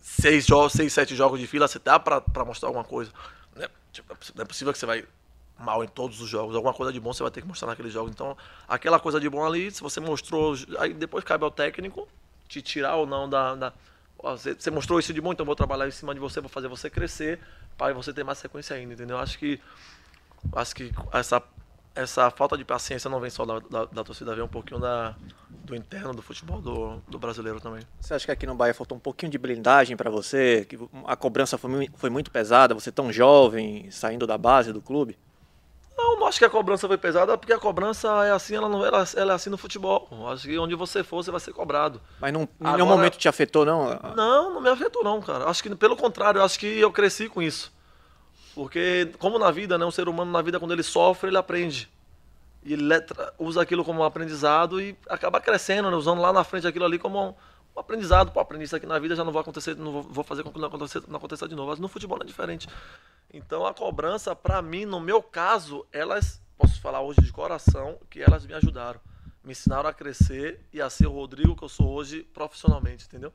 [0.00, 3.12] Seis, jogos, seis, sete jogos de fila, você dá pra, mostrar alguma coisa.
[3.54, 5.04] Não é, tipo, não é possível que você vai
[5.58, 6.54] mal em todos os jogos.
[6.54, 8.12] Alguma coisa de bom você vai ter que mostrar naqueles jogos.
[8.12, 12.06] Então, aquela coisa de bom ali, se você mostrou, aí depois cabe ao técnico
[12.46, 13.54] te tirar ou não da.
[13.54, 13.72] da
[14.20, 16.90] você, mostrou isso de bom, então vou trabalhar em cima de você, vou fazer você
[16.90, 17.38] crescer,
[17.76, 19.16] para você ter mais sequência ainda, entendeu?
[19.18, 19.60] Acho que
[20.52, 21.40] acho que essa
[21.94, 25.16] essa falta de paciência não vem só da, da, da torcida, vem um pouquinho da,
[25.64, 27.82] do interno do futebol do, do, brasileiro também.
[28.00, 30.64] Você acha que aqui no Bahia faltou um pouquinho de blindagem para você?
[30.64, 35.18] Que a cobrança foi, foi muito pesada, você tão jovem, saindo da base do clube?
[35.98, 38.86] Não, não acho que a cobrança foi pesada, porque a cobrança é assim, ela não
[38.86, 40.08] ela, ela é assim no futebol.
[40.32, 42.00] Acho que onde você for, você vai ser cobrado.
[42.20, 43.98] Mas não, em nenhum momento te afetou, não?
[44.14, 45.46] Não, não me afetou, não, cara.
[45.46, 47.76] Acho que, pelo contrário, acho que eu cresci com isso.
[48.54, 51.90] Porque, como na vida, né, um ser humano na vida, quando ele sofre, ele aprende.
[52.64, 52.84] E ele
[53.36, 56.98] usa aquilo como um aprendizado e acaba crescendo, né, usando lá na frente aquilo ali
[56.98, 57.36] como
[57.78, 58.32] um, aprendizado.
[58.32, 60.58] Pô, aprendi isso aqui na vida, já não vou acontecer, não vou, fazer com que
[60.58, 61.70] não aconteça, não aconteça de novo.
[61.70, 62.68] Mas no futebol não é diferente.
[63.32, 68.20] Então a cobrança, para mim, no meu caso, elas, posso falar hoje de coração, que
[68.20, 69.00] elas me ajudaram.
[69.44, 73.32] me ensinaram a crescer e a ser o Rodrigo que eu sou hoje profissionalmente, entendeu?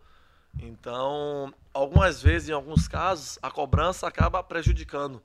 [0.60, 5.22] Então, algumas vezes, em alguns casos, a cobrança acaba prejudicando.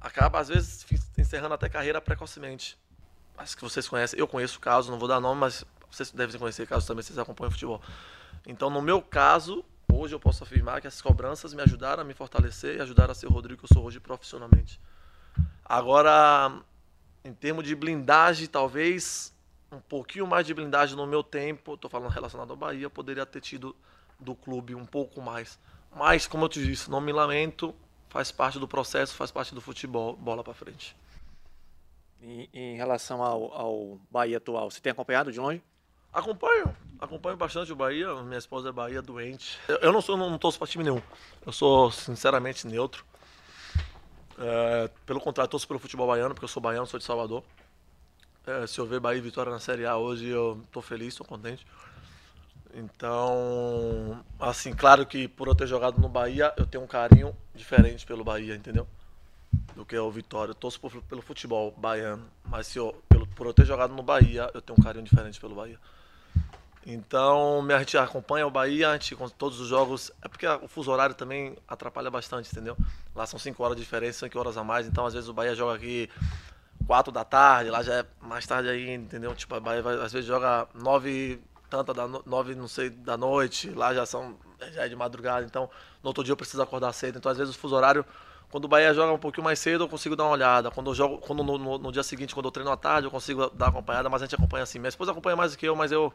[0.00, 0.84] Acaba, às vezes,
[1.16, 2.78] encerrando até carreira precocemente.
[3.38, 6.66] Acho que vocês conhecem, eu conheço casos, não vou dar nome, mas vocês devem conhecer
[6.66, 7.80] casos também, vocês acompanham futebol.
[8.46, 12.14] Então, no meu caso, hoje eu posso afirmar que essas cobranças me ajudaram a me
[12.14, 14.80] fortalecer e ajudaram a ser o Rodrigo que eu sou hoje profissionalmente.
[15.64, 16.60] Agora,
[17.24, 19.32] em termos de blindagem, talvez
[19.70, 23.40] um pouquinho mais de blindagem no meu tempo, estou falando relacionado ao Bahia, poderia ter
[23.40, 23.74] tido
[24.18, 25.58] do clube um pouco mais.
[25.94, 27.74] Mas, como eu te disse, não me lamento,
[28.08, 30.96] faz parte do processo, faz parte do futebol, bola para frente.
[32.20, 35.62] E, em relação ao, ao Bahia atual, você tem acompanhado de longe?
[36.12, 38.14] Acompanho, acompanho bastante o Bahia.
[38.22, 39.58] Minha esposa é Bahia doente.
[39.80, 41.00] Eu, não sou, não, torço para time nenhum.
[41.46, 43.04] Eu sou sinceramente neutro.
[44.38, 47.42] É, pelo contrário, torço pelo futebol baiano, porque eu sou baiano, sou de Salvador.
[48.46, 51.26] É, se eu ver Bahia e Vitória na Série A hoje, eu estou feliz, estou
[51.26, 51.66] contente.
[52.74, 58.04] Então, assim, claro que por eu ter jogado no Bahia, eu tenho um carinho diferente
[58.04, 58.86] pelo Bahia, entendeu?
[59.74, 60.50] Do que o Vitória.
[60.50, 64.02] Eu torço por, pelo futebol baiano, mas se eu, pelo, por eu ter jogado no
[64.02, 65.78] Bahia, eu tenho um carinho diferente pelo Bahia.
[66.84, 70.10] Então, a gente acompanha o Bahia, a gente com todos os jogos.
[70.20, 72.76] É porque o fuso horário também atrapalha bastante, entendeu?
[73.14, 74.86] Lá são 5 horas de diferença, 5 horas a mais.
[74.86, 76.10] Então, às vezes, o Bahia joga aqui
[76.86, 79.34] 4 da tarde, lá já é mais tarde aí, entendeu?
[79.34, 81.40] Tipo, o Bahia vai, às vezes joga 9
[81.70, 84.36] tanta da 9, não sei, da noite, lá já são
[84.74, 85.70] já é de madrugada, então
[86.02, 87.16] no outro dia eu preciso acordar cedo.
[87.18, 88.04] Então, às vezes, o fuso horário
[88.52, 90.70] quando o Bahia joga um pouquinho mais cedo, eu consigo dar uma olhada.
[90.70, 93.10] Quando eu jogo, quando no, no, no dia seguinte, quando eu treino à tarde, eu
[93.10, 94.78] consigo dar acompanhada, mas a gente acompanha assim.
[94.78, 96.12] Minha esposa acompanha mais do que eu, mas eu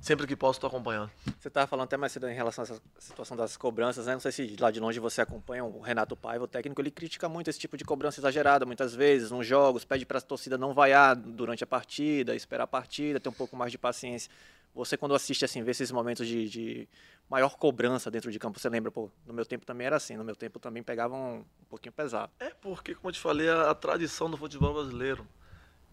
[0.00, 1.10] sempre que posso estou acompanhando.
[1.38, 4.14] Você estava falando até mais cedo em relação a essa situação das cobranças, né?
[4.14, 7.28] Não sei se lá de longe você acompanha o Renato Paiva, o técnico, ele critica
[7.28, 10.72] muito esse tipo de cobrança exagerada, muitas vezes, nos jogos, pede para a torcida não
[10.72, 14.30] vaiar durante a partida, esperar a partida, ter um pouco mais de paciência.
[14.74, 16.88] Você, quando assiste, assim, vê esses momentos de, de
[17.28, 20.24] maior cobrança dentro de campo, você lembra, pô, no meu tempo também era assim, no
[20.24, 22.30] meu tempo também pegavam um, um pouquinho pesado.
[22.38, 25.26] É porque, como eu te falei, a, a tradição do futebol brasileiro.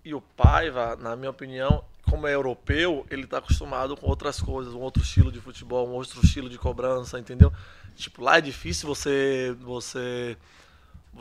[0.08, 4.74] E o Paiva, na minha opinião, como é europeu, ele está acostumado com outras coisas,
[4.74, 7.52] um outro estilo de futebol, um outro estilo de cobrança, entendeu?
[7.93, 9.54] Tipo, lá é difícil você.
[9.60, 10.38] você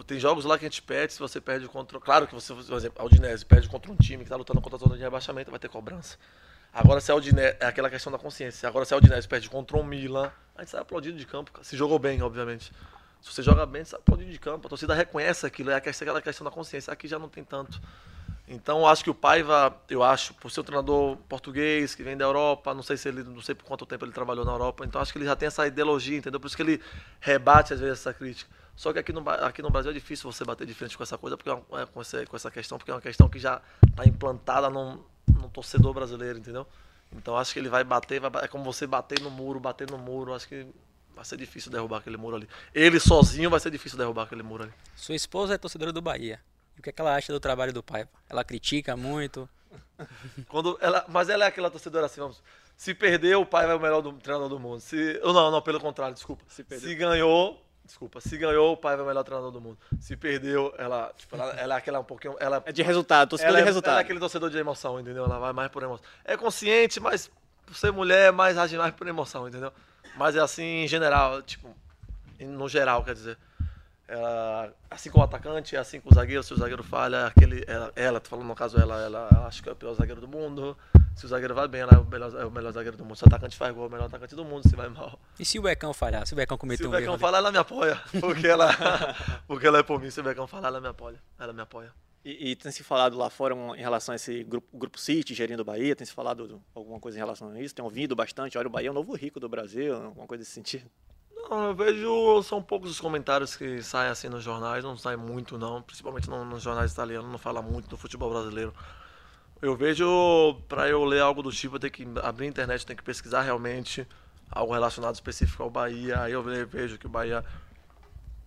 [0.07, 1.99] tem jogos lá que a gente perde, se você perde contra.
[1.99, 4.77] Claro que você, por exemplo, a Udinese perde contra um time que está lutando contra
[4.77, 6.17] a zona de rebaixamento, vai ter cobrança.
[6.73, 8.69] Agora se a Udinese, é aquela questão da consciência.
[8.69, 11.51] Agora se a Udinese perde contra um Milan, a gente sai aplaudido de campo.
[11.65, 12.73] Se jogou bem, obviamente.
[13.21, 14.69] Se você joga bem, você sai aplaudido de campo.
[14.69, 16.93] A torcida reconhece aquilo, é aquela questão da consciência.
[16.93, 17.81] Aqui já não tem tanto.
[18.49, 22.25] Então acho que o Paiva, eu acho, por ser um treinador português que vem da
[22.25, 25.01] Europa, não sei se ele, não sei por quanto tempo ele trabalhou na Europa, então
[25.01, 26.39] acho que ele já tem essa ideologia, entendeu?
[26.39, 26.81] Por isso que ele
[27.21, 28.49] rebate às vezes essa crítica.
[28.77, 31.19] Só que aqui no, aqui no Brasil é difícil você bater de frente com essa
[31.19, 33.61] coisa, porque é, é com, essa, com essa questão, porque é uma questão que já
[33.89, 35.03] está implantada num,
[35.53, 36.67] torcedor brasileiro, entendeu?
[37.13, 39.97] Então acho que ele vai bater, vai, é como você bater no muro, bater no
[39.97, 40.67] muro, acho que
[41.15, 42.49] vai ser difícil derrubar aquele muro ali.
[42.75, 44.73] Ele sozinho vai ser difícil derrubar aquele muro ali.
[44.95, 46.39] Sua esposa é torcedora do Bahia.
[46.77, 48.07] E o que, é que ela acha do trabalho do pai?
[48.29, 49.49] Ela critica muito.
[50.49, 52.43] Quando ela, mas ela é aquela torcedora assim, vamos.
[52.77, 54.81] Se perder, o pai vai o melhor do, treinador do mundo.
[54.81, 56.45] Se, não, não, pelo contrário, desculpa.
[56.47, 59.79] Se, se ganhou, desculpa, se ganhou, o pai vai o melhor treinador do mundo.
[59.99, 63.55] Se perdeu, ela, tipo, ela, ela é aquela um pouquinho, ela é de resultado, torcedor
[63.55, 63.93] de é, resultado.
[63.93, 65.25] Ela é aquele torcedor de emoção, entendeu?
[65.25, 66.05] Ela vai mais por emoção.
[66.23, 67.31] É consciente, mas
[67.65, 69.73] por ser mulher, mais age mais por emoção, entendeu?
[70.17, 71.75] Mas é assim em general, tipo,
[72.39, 73.39] no geral, quer dizer.
[74.09, 77.93] Ela, assim como o atacante, assim com o zagueiro, se o zagueiro falha, aquele, ela,
[77.97, 80.29] ela tô falando no caso, ela, ela, ela acha que é o pior zagueiro do
[80.29, 80.77] mundo.
[81.17, 83.17] Se o zagueiro vai bem, ela é o melhor, é o melhor zagueiro do mundo.
[83.17, 85.19] Se o atacante faz gol, é o melhor atacante do mundo, se vai mal.
[85.41, 86.27] E se o Becão falhar?
[86.27, 86.97] Se o Becão cometer um erro?
[86.97, 88.01] Se o Becão falar, ela me apoia.
[88.21, 88.69] Porque ela,
[89.49, 90.11] porque ela é por mim.
[90.11, 91.19] Se o Becão falar, ela me apoia.
[91.39, 91.93] Ela me apoia.
[92.25, 95.63] E, e, tem se falado lá fora em relação a esse grupo, grupo City gerindo
[95.63, 95.95] o Bahia?
[95.95, 97.75] Tem se falado alguma coisa em relação a isso?
[97.75, 98.59] Tem ouvido bastante?
[98.59, 100.91] Olha, o Bahia é o novo rico do Brasil, alguma coisa desse sentido?
[101.49, 105.57] Não, eu vejo, são poucos os comentários que saem assim nos jornais, não saem muito
[105.57, 108.75] não, principalmente nos jornais italianos, não fala muito do futebol brasileiro.
[109.63, 112.97] Eu vejo, para eu ler algo do tipo, eu tenho que abrir a internet, tenho
[112.97, 114.07] que pesquisar realmente
[114.51, 116.21] algo relacionado específico ao Bahia.
[116.23, 117.45] Aí eu vejo que o Bahia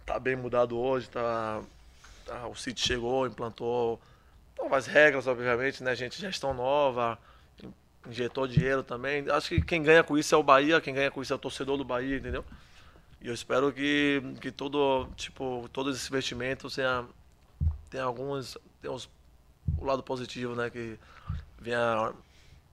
[0.05, 1.61] tá bem mudado hoje, tá,
[2.25, 3.99] tá o City chegou, implantou
[4.57, 7.17] novas regras, obviamente, né, gente, gestão nova,
[8.07, 9.29] injetou dinheiro também.
[9.29, 11.39] Acho que quem ganha com isso é o Bahia, quem ganha com isso é o
[11.39, 12.43] torcedor do Bahia, entendeu?
[13.21, 17.05] E eu espero que, que todo, tipo, todos esses investimentos tenha,
[17.89, 18.57] tenha alguns.
[18.81, 19.09] Tenha os,
[19.77, 20.69] o lado positivo, né?
[20.69, 20.97] Que
[21.59, 22.13] venha,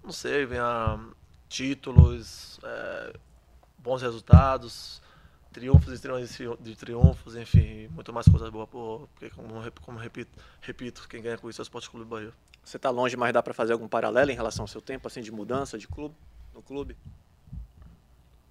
[0.03, 1.01] não sei, venha
[1.49, 3.16] títulos, é,
[3.78, 5.03] bons resultados,
[5.53, 6.01] triunfos
[6.61, 10.30] de triunfos, enfim, muito mais coisas boas, porque como, como repito,
[10.61, 12.32] repito, quem ganha com isso é o Esporte Clube Bahia.
[12.62, 15.22] Você tá longe, mas dá para fazer algum paralelo em relação ao seu tempo, assim,
[15.22, 16.14] de mudança de clube,
[16.53, 16.97] no clube?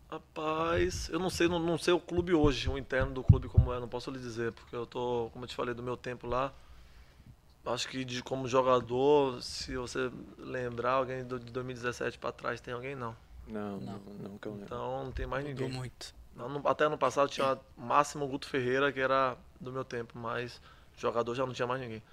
[0.09, 3.73] Rapaz, eu não sei, não, não sei o clube hoje, o interno do clube como
[3.73, 6.27] é, não posso lhe dizer, porque eu tô, como eu te falei, do meu tempo
[6.27, 6.53] lá.
[7.65, 12.95] Acho que de como jogador, se você lembrar alguém de 2017 para trás, tem alguém
[12.95, 13.15] não.
[13.47, 14.65] Não, não, não, que eu lembro.
[14.65, 15.79] Então não tem mais Mudou ninguém.
[15.79, 16.13] muito.
[16.35, 20.61] Não, Até ano passado tinha máximo Guto Ferreira, que era do meu tempo, mas
[20.97, 22.03] jogador já não tinha mais ninguém.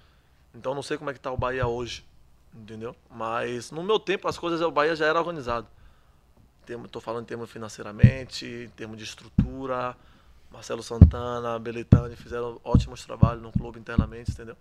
[0.55, 2.05] Então não sei como é que tá o Bahia hoje,
[2.53, 2.95] entendeu?
[3.09, 5.67] Mas no meu tempo as coisas, o Bahia já era organizado.
[6.91, 9.95] Tô falando em termos financeiramente, em termos de estrutura.
[10.51, 14.55] Marcelo Santana, Belitani fizeram ótimos trabalhos no clube internamente, entendeu?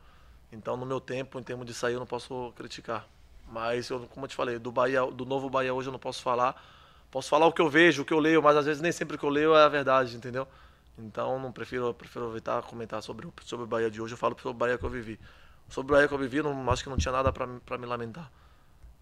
[0.51, 3.07] Então no meu tempo, em termos de sair, eu não posso criticar.
[3.47, 6.23] Mas eu, como eu te falei, do Bahia, do novo Bahia hoje eu não posso
[6.23, 6.61] falar.
[7.11, 9.17] Posso falar o que eu vejo, o que eu leio, mas às vezes nem sempre
[9.17, 10.49] o que eu leio é a verdade, entendeu?
[10.99, 14.15] Então não prefiro, prefiro evitar comentar sobre, sobre o Bahia de hoje.
[14.15, 15.21] Eu falo sobre o Bahia que eu vivi.
[15.69, 18.31] Sobre o Bahia que eu vivi, não, acho que não tinha nada para me lamentar.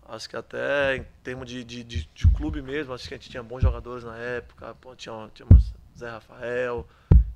[0.09, 3.31] Acho que até em termos de, de, de, de clube mesmo, acho que a gente
[3.31, 4.75] tinha bons jogadores na época.
[4.81, 6.87] Pô, tinha, tínhamos Zé Rafael,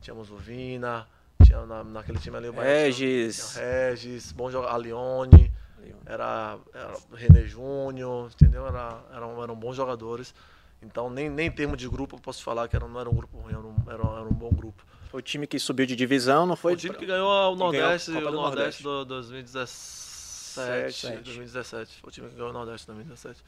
[0.01, 1.07] tínhamos o Vina,
[1.45, 3.53] tinha na, naquele time ali o Bahia tinha- Regis.
[3.53, 5.53] tinha Regis, bom jogador, Alione,
[6.07, 8.67] era, era René Júnior, entendeu?
[8.67, 10.35] Era, eram, eram bons jogadores.
[10.83, 13.15] Então, nem, nem em termos de grupo eu posso falar que era, não era um
[13.15, 14.85] grupo ruim, era um, era, era um bom grupo.
[15.11, 16.75] Foi o time que subiu de divisão, não foi?
[16.75, 18.83] o time que ganhou o que ganhou a Nordeste, o do Nordeste Nordeste.
[18.83, 20.04] do 2017,
[21.23, 22.01] 2017.
[22.01, 23.43] Foi o time que ganhou o Nordeste em 2017.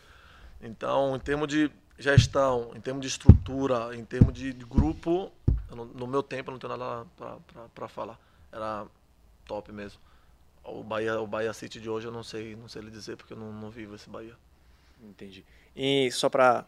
[0.60, 5.30] Então, em termos de gestão, em termos de estrutura, em termos de, grupo,
[5.70, 7.06] não- no meu tempo eu não tenho nada
[7.74, 8.18] para falar.
[8.52, 8.86] Era
[9.46, 10.00] top mesmo.
[10.64, 13.32] O Bahia, o Bahia City de hoje eu não sei, não sei lhe dizer porque
[13.32, 14.34] eu não, não vivo esse Bahia.
[15.02, 15.44] Entendi.
[15.74, 16.66] E só para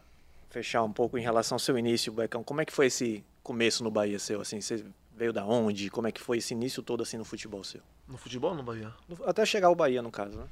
[0.49, 3.83] fechar um pouco em relação ao seu início, Becão, como é que foi esse começo
[3.83, 4.39] no Bahia seu?
[4.41, 4.85] Assim, você
[5.15, 5.89] veio da onde?
[5.89, 7.81] Como é que foi esse início todo assim no futebol seu?
[8.09, 8.91] No futebol ou no Bahia?
[9.25, 10.47] Até chegar ao Bahia, no caso, né?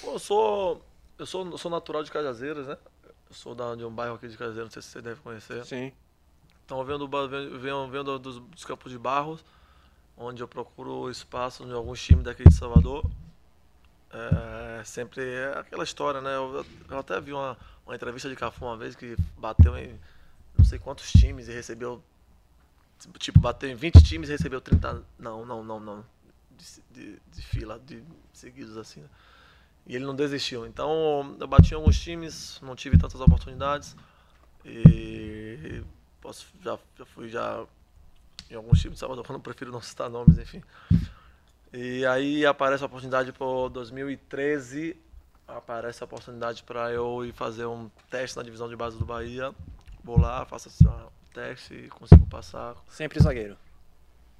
[0.00, 0.82] Pô, eu sou
[1.18, 2.78] eu sou, eu sou natural de Cajazeiras, né?
[3.04, 5.64] Eu sou da, de um bairro aqui de Cajazeiras, não sei se você deve conhecer.
[5.66, 5.92] Sim.
[6.64, 9.44] Então, eu venho, do, ba- venho, venho, venho do- dos, dos Campos de Barros,
[10.16, 13.04] onde eu procuro espaço em alguns times daqui de Salvador.
[14.12, 16.34] É, sempre é aquela história, né?
[16.34, 19.98] Eu, eu até vi uma, uma entrevista de Cafu uma vez que bateu em
[20.56, 22.02] não sei quantos times e recebeu.
[23.18, 25.02] Tipo, bateu em 20 times e recebeu 30.
[25.18, 26.04] Não, não, não, não.
[26.50, 29.08] De, de, de fila, de seguidos assim, né?
[29.86, 30.66] E ele não desistiu.
[30.66, 33.96] Então, eu bati em alguns times, não tive tantas oportunidades.
[34.64, 35.82] E
[36.20, 37.66] posso, já, já fui já
[38.50, 40.62] em alguns times de Salvador, eu prefiro não citar nomes, enfim.
[41.72, 44.96] E aí aparece a oportunidade para 2013,
[45.46, 49.54] aparece a oportunidade para eu ir fazer um teste na divisão de base do Bahia.
[50.02, 50.68] Vou lá, faço
[51.32, 52.74] teste e consigo passar.
[52.88, 53.56] Sempre zagueiro.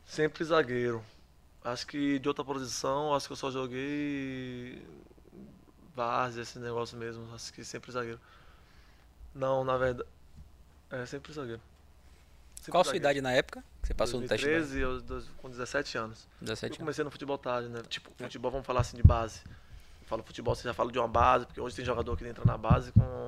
[0.06, 1.04] Sempre zagueiro.
[1.64, 4.82] Acho que de outra posição, acho que eu só joguei
[5.94, 7.26] várzea, esse negócio mesmo.
[7.34, 8.20] Acho que sempre zagueiro.
[9.34, 10.08] Não, na verdade.
[10.90, 11.60] É, sempre zagueiro.
[12.56, 13.02] Sempre Qual a sua zagueiro.
[13.18, 14.46] idade na época que você passou no teste?
[14.46, 14.68] de base?
[14.74, 16.26] 2013, eu, dois- com 17 anos.
[16.40, 16.78] 17 Eu anos.
[16.78, 17.82] comecei no futebol tarde, né?
[17.88, 19.40] Tipo, futebol, vamos falar assim de base.
[20.02, 22.44] Eu falo futebol, você já fala de uma base, porque hoje tem jogador que entra
[22.44, 23.26] na base com.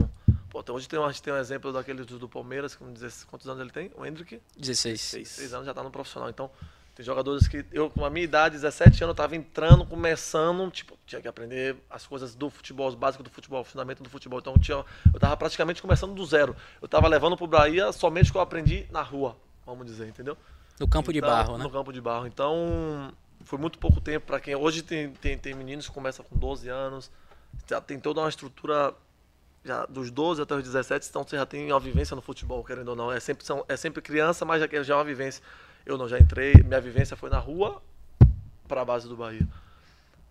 [0.53, 2.93] Pô, até hoje tem, um- a gente tem um exemplo daquele do, do Palmeiras, com
[2.93, 3.91] 16, quantos anos ele tem?
[3.97, 4.39] O Hendrick?
[4.55, 5.27] 16.
[5.31, 6.29] 6 anos já tá no profissional.
[6.29, 6.51] Então,
[6.95, 10.99] tem jogadores que eu, com a minha idade, 17 anos, eu tava entrando, começando, tipo,
[11.07, 14.41] tinha que aprender as coisas do futebol, os básicos do futebol, o fundamento do futebol.
[14.41, 14.85] Então, tinha,
[15.15, 16.55] eu tava praticamente começando do zero.
[16.83, 19.35] Eu tava levando pro Bahia somente o que eu aprendi na rua,
[19.65, 20.37] vamos dizer, entendeu?
[20.79, 21.65] No campo de Então, barro, né?
[21.65, 22.27] No campo de barro.
[22.27, 23.11] Então,
[23.45, 24.55] foi muito pouco tempo para quem.
[24.55, 27.11] Hoje tem, tem, tem meninos que começam com 12 anos,
[27.67, 28.93] já tem toda uma estrutura.
[29.65, 32.89] Já dos 12 até os 17, então você já tem uma vivência no futebol, querendo
[32.89, 33.13] ou não.
[33.13, 35.43] É sempre, são, é sempre criança, mas já, já é uma vivência.
[35.87, 37.81] Eu não, já entrei, minha vivência foi na rua
[38.67, 39.47] para a base do Bahia.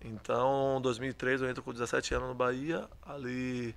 [0.03, 3.75] Então, em 2003 eu entro com 17 anos no Bahia, ali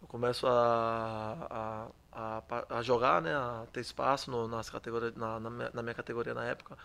[0.00, 5.40] eu começo a, a, a, a jogar, né, a ter espaço no, nas categorias, na,
[5.40, 6.78] na, minha, na minha categoria na época,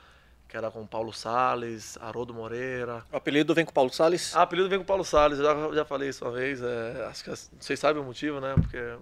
[0.47, 3.03] que era com Paulo Salles, Haroldo Moreira.
[3.11, 4.35] O apelido vem com o Paulo Salles?
[4.35, 7.23] Ah, apelido vem com Paulo Salles, eu já, já falei isso uma vez, é, acho
[7.23, 8.97] que vocês sabem o motivo, né, porque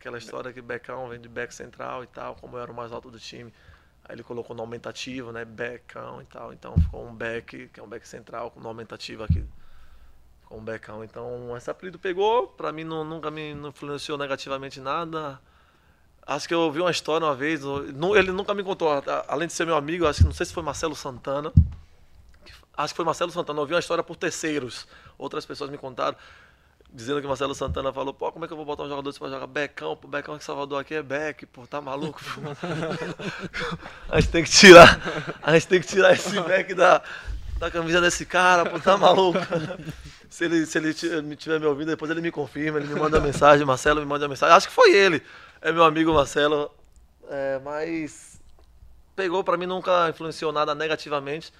[0.00, 2.90] aquela história que Becão vem de back central e tal, como eu era o mais
[2.90, 3.52] alto do time.
[4.04, 5.44] Aí ele colocou no aumentativo, né?
[5.44, 6.52] Becão e tal.
[6.52, 9.44] Então ficou um back, que é um back central, com no aumentativo aqui.
[10.46, 11.04] Com um becão.
[11.04, 15.38] Então esse apelido pegou, pra mim não, nunca me influenciou negativamente nada.
[16.30, 17.62] Acho que eu ouvi uma história uma vez,
[18.16, 18.88] ele nunca me contou,
[19.26, 21.52] além de ser meu amigo, acho que não sei se foi Marcelo Santana.
[22.76, 24.86] Acho que foi Marcelo Santana, eu ouvi uma história por terceiros.
[25.18, 26.16] Outras pessoas me contaram
[26.92, 29.28] dizendo que Marcelo Santana falou, pô, como é que eu vou botar um jogador pra
[29.28, 29.96] jogar becão?
[29.96, 32.22] Pô, becão que Salvador aqui é beck, pô, tá maluco?
[32.22, 32.40] pô?"
[34.08, 35.00] a gente tem que tirar,
[35.42, 37.02] a gente tem que tirar esse beck da,
[37.58, 39.40] da camisa desse cara, pô, tá maluco?
[40.30, 43.66] se ele, se ele estiver me ouvindo, depois ele me confirma, ele me manda mensagem,
[43.66, 44.54] Marcelo me manda mensagem.
[44.54, 45.20] Acho que foi ele,
[45.60, 46.70] é meu amigo Marcelo,
[47.28, 48.40] é, mas
[49.14, 51.52] pegou pra mim, nunca influenciou nada negativamente.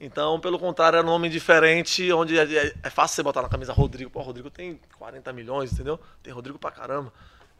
[0.00, 3.48] Então, pelo contrário, era um nome diferente, onde é, é, é fácil você botar na
[3.48, 4.10] camisa Rodrigo.
[4.10, 5.98] Pô, Rodrigo tem 40 milhões, entendeu?
[6.22, 7.12] Tem Rodrigo pra caramba.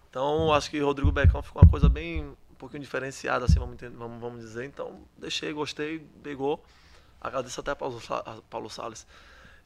[0.08, 4.20] Então, acho que Rodrigo Becão ficou uma coisa bem, um pouquinho diferenciada, assim, vamos, vamos,
[4.20, 4.66] vamos dizer.
[4.66, 6.62] Então, deixei, gostei, pegou.
[7.20, 9.04] Agradeço até a Paulo, a Paulo Salles.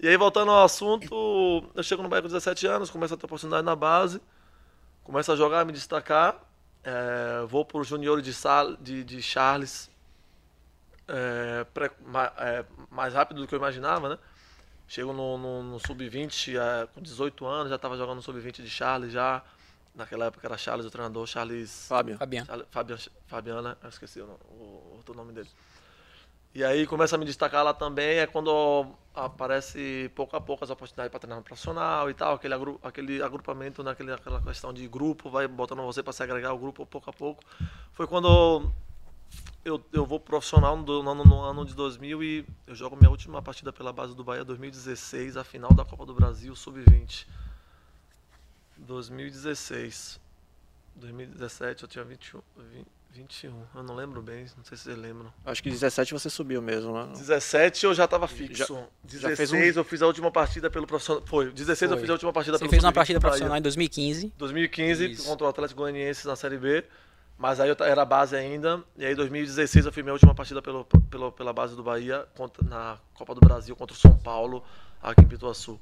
[0.00, 3.26] E aí, voltando ao assunto, eu chego no Bahia com 17 anos, começo a ter
[3.26, 4.20] oportunidade na base,
[5.04, 6.40] começo a jogar, me destacar.
[6.84, 8.32] É, vou pro Junior de,
[8.80, 9.88] de, de Charles,
[11.06, 11.90] é, pré,
[12.38, 14.18] é, mais rápido do que eu imaginava, né?
[14.88, 18.68] Chego no, no, no Sub-20 é, com 18 anos, já estava jogando no Sub-20 de
[18.70, 19.42] Charles já.
[19.94, 21.86] Naquela época era Charles o treinador, Charles...
[21.86, 22.16] Fábio.
[22.16, 22.66] Fabiano.
[22.70, 22.96] Fabian,
[23.26, 25.50] Fabiana, eu esqueci o, o, outro nome dele.
[26.54, 30.70] E aí começa a me destacar lá também, é quando aparece pouco a pouco as
[30.70, 34.72] oportunidades para treinar no profissional e tal, aquele, agru, aquele agrupamento, naquele, né, aquela questão
[34.72, 37.42] de grupo, vai botando você para se agregar ao grupo pouco a pouco.
[37.92, 38.70] Foi quando
[39.64, 43.40] eu, eu vou profissional no, no, no, ano de 2000 e eu jogo minha última
[43.40, 47.26] partida pela base do Bahia 2016, a final da Copa do Brasil Sub-20.
[48.76, 50.20] 2016.
[50.96, 53.52] 2017 eu tinha 21, 20, 21.
[53.74, 55.32] Eu não lembro bem, não sei se vocês lembram.
[55.44, 57.12] Acho que 17 você subiu mesmo, né?
[57.12, 58.74] 17 eu já estava fixo.
[59.04, 59.60] Já, 16 já um...
[59.60, 61.22] eu fiz a última partida pelo profissional.
[61.26, 61.96] Foi, 16 Foi.
[61.96, 64.32] eu fiz a última partida Você fez uma partida profissional em 2015.
[64.36, 65.24] 2015 Isso.
[65.24, 66.84] contra o Atlético Goianiense na Série B.
[67.38, 68.82] Mas aí eu era base ainda.
[68.96, 72.26] E aí em 2016 eu fiz minha última partida pelo, pelo, pela base do Bahia
[72.36, 74.64] contra, na Copa do Brasil contra o São Paulo,
[75.02, 75.78] aqui em Pituaçu.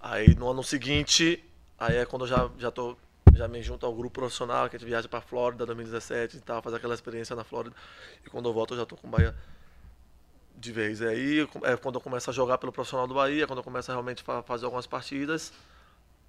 [0.00, 1.44] Aí no ano seguinte,
[1.78, 2.96] aí é quando eu já, já, tô,
[3.36, 6.62] já me junto ao grupo profissional, que a gente viaja pra Flórida 2017 e tal,
[6.62, 7.76] fazer aquela experiência na Flórida.
[8.24, 9.34] E quando eu volto eu já tô com o Bahia
[10.56, 11.00] de vez.
[11.00, 13.90] E aí é quando eu começo a jogar pelo profissional do Bahia, quando eu começo
[13.90, 15.52] a realmente fazer algumas partidas.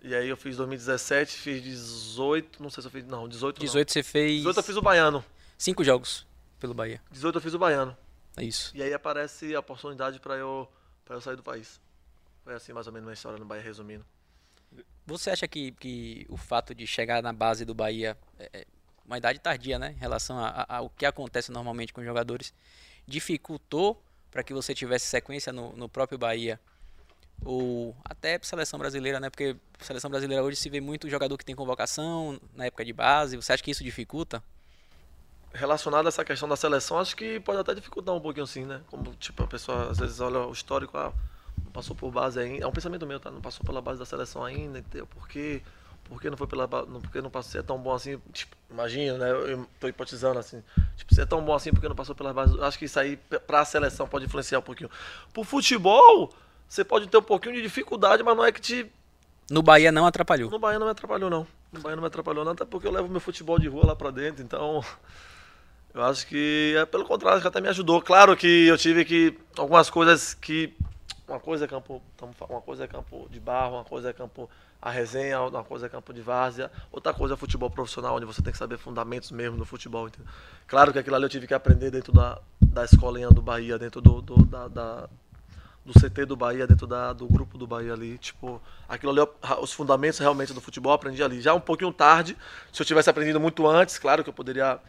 [0.01, 3.87] E aí eu fiz 2017, fiz 18, não sei se eu fiz, não, 18 18
[3.87, 3.93] não.
[3.93, 4.37] você fez...
[4.37, 5.25] 18 eu fiz o Baiano.
[5.57, 6.27] Cinco jogos
[6.59, 7.01] pelo Bahia.
[7.09, 7.97] 18 eu fiz o Baiano.
[8.35, 8.71] É isso.
[8.75, 10.69] E aí aparece a oportunidade para eu,
[11.03, 11.81] pra eu sair do país.
[12.43, 14.05] Foi assim mais ou menos uma história no Bahia, resumindo.
[15.07, 18.65] Você acha que, que o fato de chegar na base do Bahia, é, é
[19.05, 20.37] uma idade tardia, né, em relação
[20.67, 22.53] ao que acontece normalmente com os jogadores,
[23.07, 26.59] dificultou para que você tivesse sequência no, no próprio Bahia
[27.45, 29.29] ou até para seleção brasileira, né?
[29.29, 33.37] Porque seleção brasileira hoje se vê muito jogador que tem convocação na época de base.
[33.37, 34.43] Você acha que isso dificulta?
[35.53, 38.81] Relacionado a essa questão da seleção, acho que pode até dificultar um pouquinho assim, né?
[38.87, 41.13] Como tipo a pessoa às vezes olha o histórico, ah,
[41.67, 42.63] não passou por base ainda.
[42.63, 43.29] É um pensamento meu, tá?
[43.29, 45.05] Não passou pela base da seleção ainda, entendeu?
[45.05, 45.61] Por quê?
[46.05, 48.55] Por que não foi pela não, porque não passou, se é tão bom assim, tipo,
[48.71, 49.29] imagina, né?
[49.29, 50.63] Eu tô hipotizando assim.
[50.95, 53.17] Tipo, se é tão bom assim porque não passou pela base, acho que isso aí
[53.17, 54.89] para a seleção pode influenciar um pouquinho.
[55.33, 56.33] Pro futebol,
[56.67, 58.89] você pode ter um pouquinho de dificuldade, mas não é que te.
[59.51, 60.49] No Bahia não atrapalhou.
[60.49, 61.45] No Bahia não me atrapalhou, não.
[61.73, 63.95] No Bahia não me atrapalhou, não, até porque eu levo meu futebol de rua lá
[63.95, 64.81] pra dentro, então.
[65.93, 67.99] Eu acho que, é, pelo contrário, que até me ajudou.
[68.03, 69.35] Claro que eu tive que.
[69.57, 70.71] Algumas coisas que.
[71.27, 72.01] Uma coisa é campo.
[72.49, 74.49] Uma coisa é campo de barro, uma coisa é campo.
[74.81, 78.41] A resenha, uma coisa é campo de várzea, outra coisa é futebol profissional, onde você
[78.41, 80.07] tem que saber fundamentos mesmo no futebol.
[80.07, 80.31] Entendeu?
[80.67, 83.99] Claro que aquilo ali eu tive que aprender dentro da, da escolinha do Bahia, dentro
[83.99, 85.09] do, do da, da
[85.87, 88.17] do CT do Bahia, dentro da, do grupo do Bahia ali.
[88.17, 91.41] Tipo, aquilo ali, os fundamentos realmente do futebol, aprendi ali.
[91.41, 92.37] Já um pouquinho tarde,
[92.73, 94.79] se eu tivesse aprendido muito antes, claro que eu poderia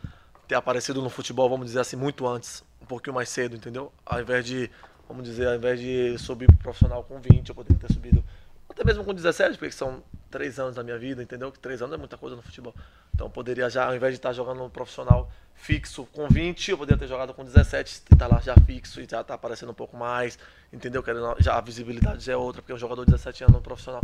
[0.49, 3.93] ter aparecido no futebol, vamos dizer assim, muito antes, um pouquinho mais cedo, entendeu?
[4.05, 4.69] Ao invés de,
[5.09, 8.23] vamos dizer, ao invés de subir pro profissional com 20, eu poderia ter subido
[8.69, 11.51] até mesmo com 17, porque são três anos da minha vida, entendeu?
[11.51, 12.75] Que três anos é muita coisa no futebol.
[13.13, 16.99] Então poderia já, ao invés de estar jogando no profissional fixo com 20, eu poderia
[16.99, 19.97] ter jogado com 17 e tá lá já fixo e já tá aparecendo um pouco
[19.97, 20.39] mais,
[20.73, 21.03] entendeu?
[21.41, 24.03] Já a visibilidade já é outra, porque um jogador de 17 anos no profissional.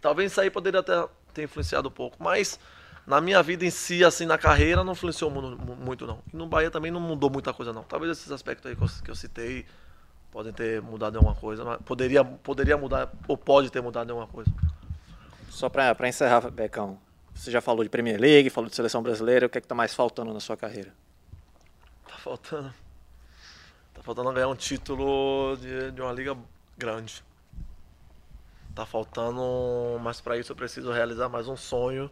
[0.00, 2.58] Talvez isso aí poderia até ter influenciado um pouco, mas
[3.06, 6.18] na minha vida em si, assim, na carreira, não influenciou muito, não.
[6.32, 7.84] E no Bahia também não mudou muita coisa, não.
[7.84, 9.64] Talvez esses aspectos aí que eu, que eu citei
[10.30, 14.50] podem ter mudado alguma coisa, poderia, poderia mudar, ou pode ter mudado alguma coisa.
[15.48, 16.98] Só para encerrar, Becão,
[17.34, 19.74] você já falou de Premier League, falou de seleção brasileira, o que é que tá
[19.74, 20.92] mais faltando na sua carreira?
[22.06, 22.74] Tá faltando.
[23.94, 26.36] Tá faltando ganhar um título de, de uma liga
[26.76, 27.24] grande.
[28.74, 32.10] Tá faltando, mas para isso eu preciso realizar mais um sonho,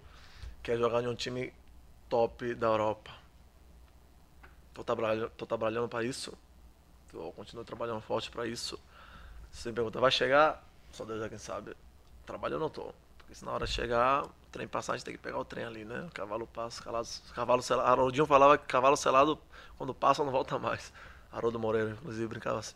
[0.63, 1.53] que é jogar em um time
[2.09, 3.11] top da Europa.
[4.73, 6.33] Tô, trabalhando, tô trabalhando para isso
[7.15, 8.79] eu continuo trabalhando forte para isso.
[9.51, 10.63] Você me pergunta, vai chegar?
[10.93, 11.77] Só Deus é quem sabe.
[12.27, 12.93] Trabalho eu não tô.
[13.19, 15.65] Porque se na hora chegar, o trem passar, a gente tem que pegar o trem
[15.65, 16.07] ali, né?
[16.09, 17.89] O cavalo passa, cavalo, cavalo selado.
[17.89, 19.39] Haroldinho falava que cavalo selado,
[19.79, 20.93] quando passa, não volta mais.
[21.33, 22.75] Haroldo Moreira, inclusive, brincava assim.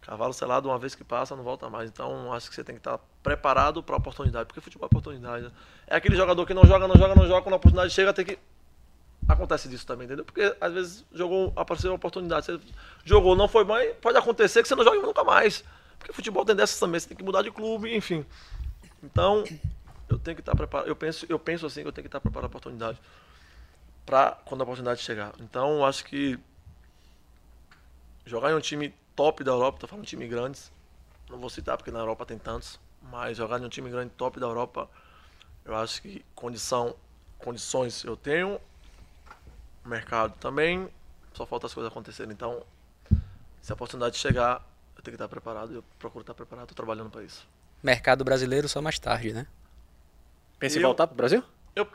[0.00, 1.88] Cavalo selado, uma vez que passa, não volta mais.
[1.88, 5.44] Então, acho que você tem que estar preparado para a oportunidade, porque futebol é oportunidade.
[5.44, 5.52] né?
[5.86, 8.24] É aquele jogador que não joga, não joga, não joga, quando a oportunidade chega, tem
[8.24, 8.38] que.
[9.28, 10.24] Acontece disso também, entendeu?
[10.24, 12.60] Porque às vezes jogou, apareceu uma oportunidade, você
[13.04, 15.64] jogou, não foi bem, pode acontecer que você não jogue nunca mais.
[15.98, 18.26] Porque futebol tem dessas também, você tem que mudar de clube, enfim.
[19.02, 19.44] Então,
[20.08, 20.88] eu tenho que estar preparado.
[20.88, 22.98] Eu penso, eu penso assim que eu tenho que estar preparado para a oportunidade.
[24.04, 25.32] Para quando a oportunidade chegar.
[25.38, 26.38] Então, acho que
[28.26, 30.72] jogar em um time top da Europa, tô falando de time grandes,
[31.30, 34.40] não vou citar porque na Europa tem tantos, mas jogar em um time grande top
[34.40, 34.88] da Europa,
[35.64, 36.94] eu acho que condição,
[37.38, 38.60] condições eu tenho,
[39.84, 40.88] mercado também,
[41.34, 42.32] só falta as coisas acontecerem.
[42.32, 42.62] Então,
[43.60, 44.66] se a oportunidade chegar,
[44.96, 47.46] eu tenho que estar preparado, eu procuro estar preparado, estou trabalhando para isso.
[47.82, 49.46] Mercado brasileiro só mais tarde, né?
[50.58, 51.42] Pensa em voltar pro Brasil?
[51.74, 51.88] Eu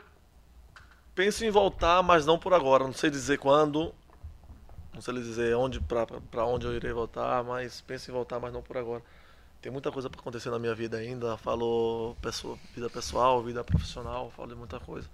[1.14, 2.84] penso em voltar, mas não por agora.
[2.84, 3.94] Não sei dizer quando.
[4.92, 8.60] Não sei dizer onde para onde eu irei voltar, mas penso em voltar, mas não
[8.60, 9.02] por agora.
[9.62, 11.36] Tem muita coisa para acontecer na minha vida ainda.
[11.38, 15.08] Falou pessoa, vida pessoal, vida profissional, falo de muita coisa.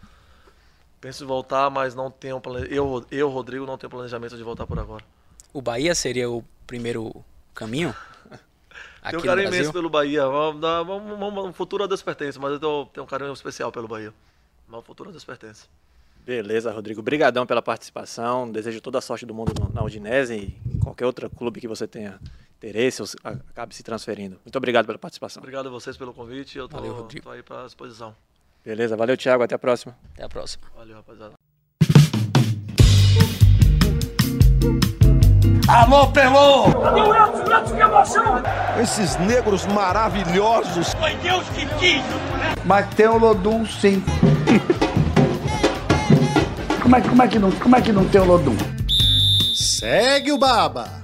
[1.04, 2.66] Penso em voltar, mas não tenho plane...
[2.70, 5.04] eu, eu, Rodrigo, não tenho planejamento de voltar por agora.
[5.52, 7.22] O Bahia seria o primeiro
[7.54, 7.94] caminho?
[8.30, 10.22] tenho um Aqui carinho imenso pelo Bahia.
[10.26, 14.14] Um futuro a Deus pertence, mas eu tenho um carinho especial pelo Bahia.
[14.66, 15.66] Mas o futuro a Deus pertence.
[16.24, 17.00] Beleza, Rodrigo.
[17.00, 18.50] Obrigadão pela participação.
[18.50, 21.86] Desejo toda a sorte do mundo na Udinese e em qualquer outro clube que você
[21.86, 22.18] tenha
[22.56, 24.38] interesse ou a- acabe se transferindo.
[24.42, 25.42] Muito obrigado pela participação.
[25.42, 26.56] Obrigado a vocês pelo convite.
[26.56, 26.78] Eu tô
[27.30, 28.16] aí para disposição.
[28.64, 29.42] Beleza, valeu, Thiago.
[29.42, 29.94] Até a próxima.
[30.14, 30.64] Até a próxima.
[30.74, 31.34] Valeu, rapaziada.
[35.68, 36.64] Alô, Pelô!
[36.72, 38.42] Cadê o que emoção!
[38.80, 40.94] Esses negros maravilhosos.
[40.94, 42.02] Foi Deus que quis?
[42.64, 44.02] Mas tem o Lodum, sim.
[46.82, 48.56] como, é, como, é que não, como é que não tem o Lodum?
[49.54, 51.03] Segue o Baba.